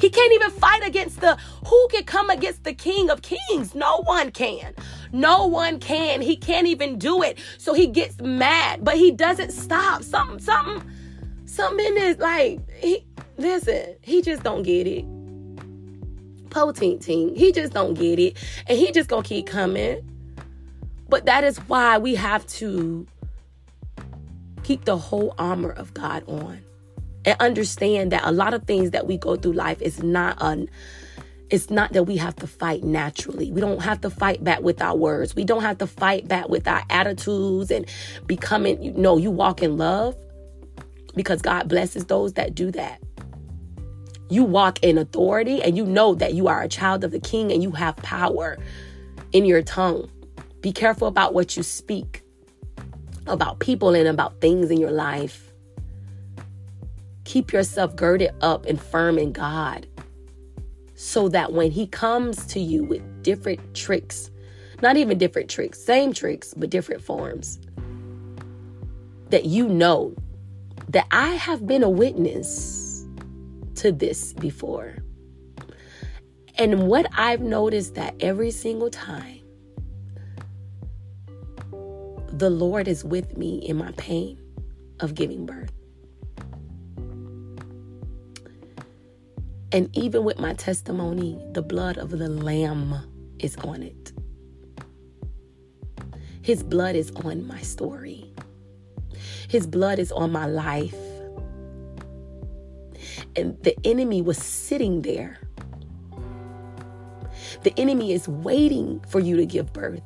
He 0.01 0.11
can't 0.11 0.33
even 0.33 0.51
fight 0.51 0.87
against 0.87 1.21
the 1.21 1.37
who 1.67 1.89
can 1.89 2.05
come 2.05 2.29
against 2.29 2.65
the 2.65 2.75
King 2.75 3.09
of 3.11 3.23
Kings. 3.23 3.75
No 3.75 4.03
one 4.03 4.31
can. 4.31 4.75
No 5.13 5.47
one 5.47 5.79
can. 5.79 6.21
He 6.21 6.37
can't 6.37 6.67
even 6.67 6.99
do 6.99 7.23
it. 7.23 7.39
So 7.59 7.75
he 7.75 7.87
gets 7.87 8.21
mad, 8.21 8.85
but 8.85 8.97
he 8.97 9.11
doesn't 9.11 9.53
stop. 9.53 10.03
Something, 10.03 10.39
something, 10.39 10.91
something 11.45 11.87
in 11.87 11.95
this 11.95 12.19
like 12.19 12.61
he 12.75 13.07
listen. 13.37 13.97
He 14.03 14.23
just 14.23 14.43
don't 14.43 14.63
get 14.63 14.87
it. 14.87 15.05
Potent 16.51 17.03
team. 17.03 17.35
He 17.35 17.53
just 17.53 17.73
don't 17.73 17.95
get 17.95 18.19
it, 18.19 18.37
and 18.67 18.79
he 18.79 18.93
just 18.93 19.09
gonna 19.09 19.23
keep 19.23 19.47
coming. 19.47 20.03
But 21.09 21.27
that 21.27 21.45
is 21.45 21.59
why 21.69 21.99
we 21.99 22.15
have 22.17 22.47
to 22.49 23.07
keep 24.65 24.85
the 24.85 24.97
whole 24.97 25.35
armor 25.39 25.71
of 25.71 25.95
God 25.95 26.25
on 26.27 26.61
and 27.25 27.37
understand 27.41 28.13
that 28.13 28.23
a 28.25 28.33
lot 28.33 28.55
of 28.55 28.65
things 28.65 28.91
that 28.91 29.07
we 29.07 29.17
go 29.17 29.37
through 29.37 29.53
life 29.53 29.81
is 29.81 30.03
not 30.03 30.41
un 30.41 30.69
it's 31.51 31.71
not 31.71 31.93
that 31.93 32.05
we 32.05 32.17
have 32.17 32.35
to 32.37 32.47
fight 32.47 32.83
naturally. 32.83 33.53
We 33.53 33.61
don't 33.61 33.83
have 33.83 34.01
to 34.01 34.11
fight 34.11 34.43
back 34.43 34.63
with 34.63 34.83
our 34.83 34.97
words. 34.97 35.37
We 35.37 35.45
don't 35.45 35.63
have 35.63 35.79
to 35.79 35.87
fight 35.87 36.27
back 36.27 36.49
with 36.49 36.67
our 36.67 36.83
attitudes 36.91 37.71
and 37.71 37.87
becoming, 38.27 38.83
you 38.83 38.93
know, 38.93 39.17
you 39.17 39.31
walk 39.31 39.63
in 39.63 39.77
love 39.77 40.17
because 41.15 41.41
God 41.43 41.69
blesses 41.69 42.07
those 42.07 42.33
that 42.33 42.55
do 42.55 42.73
that. 42.73 43.01
You 44.29 44.43
walk 44.43 44.83
in 44.83 44.99
authority 44.99 45.63
and 45.63 45.77
you 45.77 45.87
know 45.87 46.17
that 46.17 46.35
you 46.35 46.49
are 46.49 46.63
a 46.63 46.69
child 46.69 47.05
of 47.05 47.13
the 47.13 47.21
king 47.21 47.53
and 47.53 47.63
you 47.63 47.71
have 47.73 47.95
power 47.99 48.59
in 49.33 49.45
your 49.45 49.63
tongue. 49.63 50.11
Be 50.63 50.73
careful 50.73 51.07
about 51.07 51.33
what 51.33 51.57
you 51.57 51.63
speak 51.63 52.23
about 53.29 53.61
people 53.61 53.95
and 53.95 54.09
about 54.09 54.41
things 54.41 54.71
in 54.71 54.79
your 54.79 54.91
life. 54.91 55.53
Keep 57.25 57.53
yourself 57.53 57.95
girded 57.95 58.31
up 58.41 58.67
and 58.67 58.81
firm 58.81 59.19
in 59.19 59.33
God 59.33 59.87
so 60.97 61.29
that 61.29 61.53
when 61.53 61.71
He 61.71 61.87
comes 61.87 62.45
to 62.47 62.61
you 62.61 62.85
with 62.85 63.23
different 63.23 63.75
tricks, 63.75 64.31
not 64.83 64.97
even 64.97 65.19
different 65.19 65.49
tricks, 65.49 65.79
same 65.79 66.13
tricks, 66.13 66.53
but 66.55 66.71
different 66.71 67.03
forms, 67.03 67.61
that 69.31 69.45
you 69.45 69.69
know 69.69 70.15
that 70.89 71.07
I 71.11 71.31
have 71.35 71.67
been 71.67 71.83
a 71.83 71.91
witness 71.91 73.07
to 73.77 73.93
this 73.93 74.33
before. 74.33 74.97
And 76.59 76.89
what 76.89 77.07
I've 77.13 77.43
noticed 77.43 77.95
that 77.97 78.15
every 78.21 78.51
single 78.51 78.91
time 78.91 79.41
the 82.39 82.51
Lord 82.51 82.89
is 82.89 83.05
with 83.05 83.37
me 83.37 83.59
in 83.59 83.77
my 83.77 83.93
pain 83.93 84.39
of 85.01 85.15
giving 85.15 85.47
birth. 85.47 85.73
And 89.77 89.95
even 89.95 90.25
with 90.25 90.39
my 90.39 90.55
testimony, 90.55 91.39
the 91.53 91.61
blood 91.61 91.99
of 91.99 92.09
the 92.09 92.31
Lamb 92.31 92.95
is 93.39 93.57
on 93.57 93.83
it. 93.83 94.11
His 96.41 96.63
blood 96.63 96.97
is 96.97 97.11
on 97.11 97.47
my 97.47 97.61
story. 97.61 98.33
His 99.49 99.67
blood 99.67 99.99
is 99.99 100.11
on 100.13 100.33
my 100.33 100.47
life. 100.47 100.97
And 103.37 103.63
the 103.65 103.77
enemy 103.85 104.23
was 104.23 104.39
sitting 104.39 105.03
there. 105.03 105.37
The 107.63 107.75
enemy 107.77 108.15
is 108.15 108.27
waiting 108.27 109.05
for 109.11 109.21
you 109.21 109.37
to 109.37 109.45
give 109.45 109.75
birth 109.75 110.01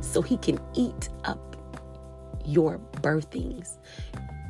so 0.00 0.22
he 0.22 0.38
can 0.38 0.58
eat 0.72 1.10
up 1.24 1.56
your 2.46 2.78
birthings, 3.02 3.76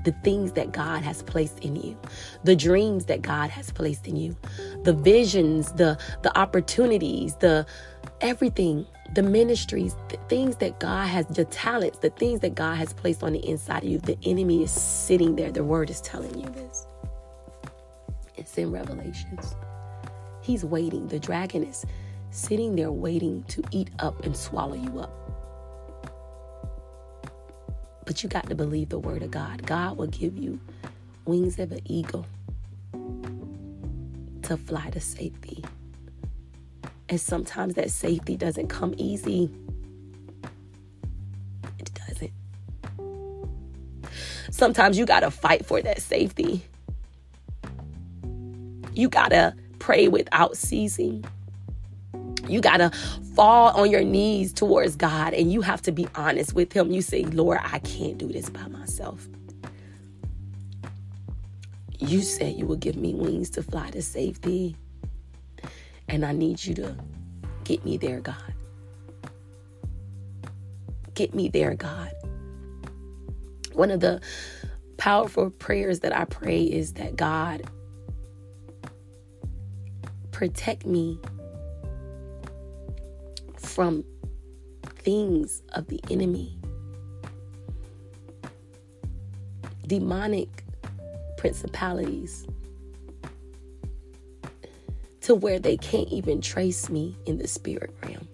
the 0.04 0.12
things 0.24 0.52
that 0.52 0.72
God 0.72 1.02
has 1.02 1.22
placed 1.22 1.60
in 1.60 1.76
you, 1.76 1.96
the 2.44 2.56
dreams 2.56 3.06
that 3.06 3.22
God 3.22 3.50
has 3.50 3.70
placed 3.70 4.06
in 4.06 4.16
you, 4.16 4.36
the 4.84 4.92
visions, 4.92 5.72
the 5.72 5.98
the 6.22 6.36
opportunities, 6.38 7.36
the 7.36 7.66
everything, 8.20 8.86
the 9.14 9.22
ministries, 9.22 9.96
the 10.08 10.18
things 10.28 10.56
that 10.56 10.80
God 10.80 11.06
has, 11.08 11.26
the 11.26 11.44
talents, 11.46 11.98
the 11.98 12.10
things 12.10 12.40
that 12.40 12.54
God 12.54 12.76
has 12.76 12.92
placed 12.92 13.22
on 13.22 13.32
the 13.32 13.48
inside 13.48 13.84
of 13.84 13.88
you. 13.90 13.98
The 13.98 14.18
enemy 14.24 14.62
is 14.62 14.70
sitting 14.70 15.36
there. 15.36 15.50
The 15.52 15.64
word 15.64 15.90
is 15.90 16.00
telling 16.00 16.38
you 16.38 16.48
this. 16.50 16.86
It's 18.36 18.56
in 18.58 18.72
Revelations. 18.72 19.54
He's 20.42 20.64
waiting. 20.64 21.08
The 21.08 21.18
dragon 21.18 21.64
is 21.64 21.84
sitting 22.30 22.76
there 22.76 22.90
waiting 22.90 23.44
to 23.44 23.62
eat 23.70 23.90
up 23.98 24.24
and 24.24 24.36
swallow 24.36 24.74
you 24.74 25.00
up. 25.00 25.21
But 28.04 28.22
you 28.22 28.28
got 28.28 28.48
to 28.48 28.54
believe 28.54 28.88
the 28.88 28.98
word 28.98 29.22
of 29.22 29.30
God. 29.30 29.66
God 29.66 29.96
will 29.96 30.08
give 30.08 30.36
you 30.36 30.58
wings 31.24 31.58
of 31.58 31.72
an 31.72 31.80
eagle 31.84 32.26
to 34.42 34.56
fly 34.56 34.90
to 34.90 35.00
safety. 35.00 35.64
And 37.08 37.20
sometimes 37.20 37.74
that 37.74 37.90
safety 37.90 38.36
doesn't 38.36 38.68
come 38.68 38.94
easy. 38.96 39.50
It 41.78 41.90
doesn't. 42.08 42.32
Sometimes 44.50 44.98
you 44.98 45.06
got 45.06 45.20
to 45.20 45.30
fight 45.30 45.64
for 45.64 45.80
that 45.82 46.02
safety. 46.02 46.62
You 48.94 49.08
got 49.08 49.28
to 49.28 49.54
pray 49.78 50.08
without 50.08 50.56
ceasing. 50.56 51.24
You 52.52 52.60
got 52.60 52.76
to 52.78 52.90
fall 53.34 53.70
on 53.80 53.90
your 53.90 54.04
knees 54.04 54.52
towards 54.52 54.94
God 54.94 55.32
and 55.32 55.50
you 55.50 55.62
have 55.62 55.80
to 55.82 55.92
be 55.92 56.06
honest 56.14 56.52
with 56.52 56.72
Him. 56.72 56.90
You 56.90 57.00
say, 57.00 57.24
Lord, 57.24 57.58
I 57.62 57.78
can't 57.78 58.18
do 58.18 58.28
this 58.28 58.50
by 58.50 58.66
myself. 58.68 59.26
You 61.98 62.20
said 62.20 62.56
you 62.56 62.66
will 62.66 62.76
give 62.76 62.96
me 62.96 63.14
wings 63.14 63.48
to 63.50 63.62
fly 63.62 63.88
to 63.90 64.02
safety. 64.02 64.76
And 66.08 66.26
I 66.26 66.32
need 66.32 66.62
you 66.62 66.74
to 66.74 66.94
get 67.64 67.84
me 67.86 67.96
there, 67.96 68.20
God. 68.20 68.36
Get 71.14 71.34
me 71.34 71.48
there, 71.48 71.74
God. 71.74 72.12
One 73.72 73.90
of 73.90 74.00
the 74.00 74.20
powerful 74.98 75.48
prayers 75.48 76.00
that 76.00 76.14
I 76.14 76.26
pray 76.26 76.64
is 76.64 76.92
that 76.94 77.16
God 77.16 77.62
protect 80.32 80.84
me 80.84 81.18
from 83.72 84.04
things 84.96 85.62
of 85.70 85.86
the 85.86 85.98
enemy, 86.10 86.58
demonic 89.86 90.64
principalities, 91.38 92.46
to 95.22 95.34
where 95.34 95.58
they 95.58 95.78
can't 95.78 96.08
even 96.08 96.42
trace 96.42 96.90
me 96.90 97.16
in 97.24 97.38
the 97.38 97.48
spirit 97.48 97.94
realm. 98.04 98.28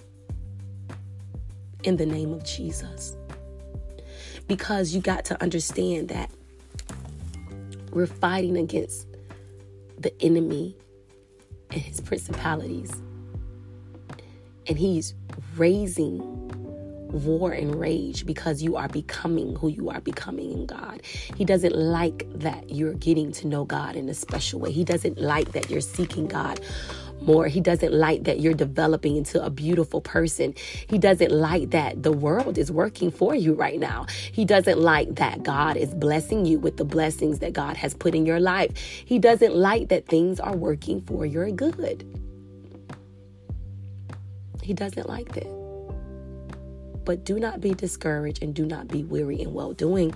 In 1.84 1.96
the 1.96 2.06
name 2.06 2.32
of 2.32 2.44
Jesus. 2.44 3.16
Because 4.48 4.92
you 4.92 5.00
got 5.00 5.24
to 5.26 5.40
understand 5.40 6.08
that 6.08 6.30
we're 7.92 8.06
fighting 8.06 8.56
against 8.56 9.06
the 9.98 10.12
enemy 10.20 10.76
and 11.70 11.80
his 11.80 12.00
principalities. 12.00 12.90
And 14.66 14.78
he's 14.78 15.14
raising 15.56 16.18
war 17.08 17.52
and 17.52 17.74
rage 17.74 18.26
because 18.26 18.62
you 18.62 18.76
are 18.76 18.88
becoming 18.88 19.56
who 19.56 19.68
you 19.68 19.88
are 19.90 20.00
becoming 20.00 20.52
in 20.52 20.66
God. 20.66 21.00
He 21.36 21.44
doesn't 21.44 21.74
like 21.74 22.26
that 22.34 22.70
you're 22.70 22.94
getting 22.94 23.32
to 23.32 23.46
know 23.46 23.64
God 23.64 23.96
in 23.96 24.08
a 24.08 24.14
special 24.14 24.60
way. 24.60 24.72
He 24.72 24.84
doesn't 24.84 25.18
like 25.18 25.52
that 25.52 25.70
you're 25.70 25.80
seeking 25.80 26.26
God 26.26 26.60
more. 27.20 27.46
He 27.48 27.60
doesn't 27.60 27.92
like 27.92 28.24
that 28.24 28.40
you're 28.40 28.54
developing 28.54 29.16
into 29.16 29.44
a 29.44 29.50
beautiful 29.50 30.00
person. 30.00 30.54
He 30.88 30.98
doesn't 30.98 31.30
like 31.30 31.70
that 31.70 32.02
the 32.02 32.12
world 32.12 32.58
is 32.58 32.70
working 32.70 33.10
for 33.10 33.34
you 33.34 33.54
right 33.54 33.80
now. 33.80 34.06
He 34.32 34.44
doesn't 34.44 34.78
like 34.78 35.16
that 35.16 35.42
God 35.42 35.76
is 35.76 35.94
blessing 35.94 36.44
you 36.44 36.58
with 36.58 36.76
the 36.76 36.84
blessings 36.84 37.40
that 37.40 37.52
God 37.52 37.76
has 37.76 37.94
put 37.94 38.14
in 38.14 38.26
your 38.26 38.40
life. 38.40 38.76
He 38.76 39.18
doesn't 39.18 39.54
like 39.54 39.88
that 39.88 40.06
things 40.06 40.38
are 40.40 40.56
working 40.56 41.00
for 41.00 41.26
your 41.26 41.50
good. 41.50 42.27
He 44.68 44.74
doesn't 44.74 45.08
like 45.08 45.32
that. 45.32 45.46
But 47.06 47.24
do 47.24 47.40
not 47.40 47.62
be 47.62 47.72
discouraged 47.72 48.42
and 48.42 48.54
do 48.54 48.66
not 48.66 48.86
be 48.86 49.02
weary 49.02 49.40
in 49.40 49.54
well 49.54 49.72
doing 49.72 50.14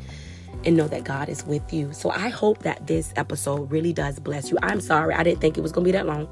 and 0.66 0.76
know 0.76 0.86
that 0.88 1.04
God 1.04 1.30
is 1.30 1.42
with 1.46 1.72
you. 1.72 1.94
So 1.94 2.10
I 2.10 2.28
hope 2.28 2.58
that 2.64 2.86
this 2.86 3.14
episode 3.16 3.70
really 3.70 3.94
does 3.94 4.20
bless 4.20 4.50
you. 4.50 4.58
I'm 4.62 4.82
sorry, 4.82 5.14
I 5.14 5.22
didn't 5.22 5.40
think 5.40 5.56
it 5.56 5.62
was 5.62 5.72
going 5.72 5.86
to 5.86 5.88
be 5.88 5.92
that 5.92 6.04
long, 6.04 6.28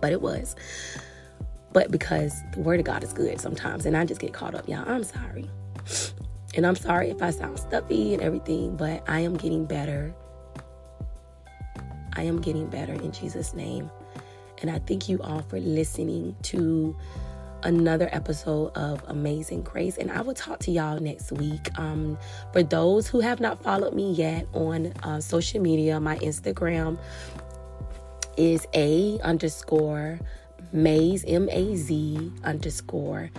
but 0.00 0.10
it 0.10 0.22
was. 0.22 0.56
But 1.72 1.92
because 1.92 2.34
the 2.52 2.58
word 2.58 2.80
of 2.80 2.86
God 2.86 3.04
is 3.04 3.12
good 3.12 3.40
sometimes, 3.40 3.86
and 3.86 3.96
I 3.96 4.04
just 4.04 4.20
get 4.20 4.32
caught 4.32 4.56
up, 4.56 4.68
y'all, 4.68 4.82
I'm 4.84 5.04
sorry. 5.04 5.48
And 6.56 6.66
I'm 6.66 6.74
sorry 6.74 7.10
if 7.10 7.22
I 7.22 7.30
sound 7.30 7.60
stuffy 7.60 8.12
and 8.12 8.24
everything, 8.24 8.76
but 8.76 9.04
I 9.06 9.20
am 9.20 9.36
getting 9.36 9.66
better. 9.66 10.12
I 12.14 12.22
am 12.22 12.40
getting 12.40 12.66
better 12.66 12.94
in 12.94 13.12
Jesus' 13.12 13.54
name. 13.54 13.88
And 14.60 14.70
I 14.70 14.78
thank 14.80 15.08
you 15.08 15.20
all 15.22 15.42
for 15.42 15.60
listening 15.60 16.36
to 16.44 16.96
another 17.62 18.08
episode 18.12 18.68
of 18.76 19.02
Amazing 19.08 19.62
Grace. 19.62 19.96
And 19.96 20.10
I 20.10 20.20
will 20.20 20.34
talk 20.34 20.58
to 20.60 20.70
y'all 20.70 21.00
next 21.00 21.32
week. 21.32 21.76
Um, 21.78 22.18
for 22.52 22.62
those 22.62 23.08
who 23.08 23.20
have 23.20 23.40
not 23.40 23.62
followed 23.62 23.94
me 23.94 24.12
yet 24.12 24.46
on 24.52 24.92
uh, 25.02 25.20
social 25.20 25.60
media, 25.60 25.98
my 25.98 26.16
Instagram 26.18 26.98
is 28.36 28.66
a 28.74 29.18
underscore 29.20 30.18
maze 30.72 31.24
m 31.26 31.48
a 31.50 31.76
z 31.76 32.32
underscore 32.42 33.30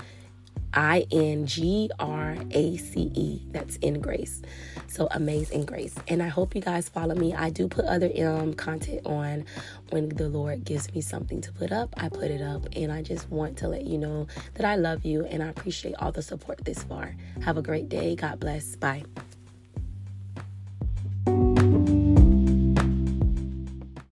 I 0.76 1.06
N 1.12 1.46
G 1.46 1.90
R 2.00 2.38
A 2.52 2.78
C 2.78 3.12
E. 3.14 3.42
That's 3.52 3.78
in 3.78 4.00
grace. 4.02 4.42
So 4.88 5.08
amazing 5.12 5.66
grace. 5.66 5.96
And 6.08 6.22
I 6.22 6.28
hope 6.28 6.56
you 6.56 6.62
guys 6.62 6.90
follow 6.90 7.16
me. 7.16 7.34
I 7.34 7.50
do 7.50 7.68
put 7.68 7.86
other 7.86 8.12
um 8.28 8.54
content 8.54 9.06
on 9.06 9.46
when 9.90 10.10
the 10.10 10.30
Lord 10.30 10.64
gives 10.64 10.94
me 10.94 11.02
something 11.02 11.42
to 11.42 11.52
put 11.52 11.72
up. 11.72 11.94
I 11.98 12.10
put 12.10 12.32
it 12.32 12.42
up 12.42 12.68
and 12.76 12.92
I 12.92 13.02
just 13.02 13.30
want 13.30 13.58
to 13.58 13.68
let 13.68 13.86
you 13.86 13.98
know 13.98 14.28
that 14.56 14.66
I 14.66 14.76
love 14.76 15.06
you 15.06 15.26
and 15.26 15.42
I 15.42 15.48
appreciate 15.48 15.96
all 16.00 16.12
the 16.12 16.22
support 16.22 16.64
this 16.66 16.84
far. 16.84 17.16
Have 17.44 17.58
a 17.58 17.62
great 17.62 17.90
day. 17.90 18.16
God 18.16 18.40
bless. 18.40 18.76
Bye. 18.76 19.04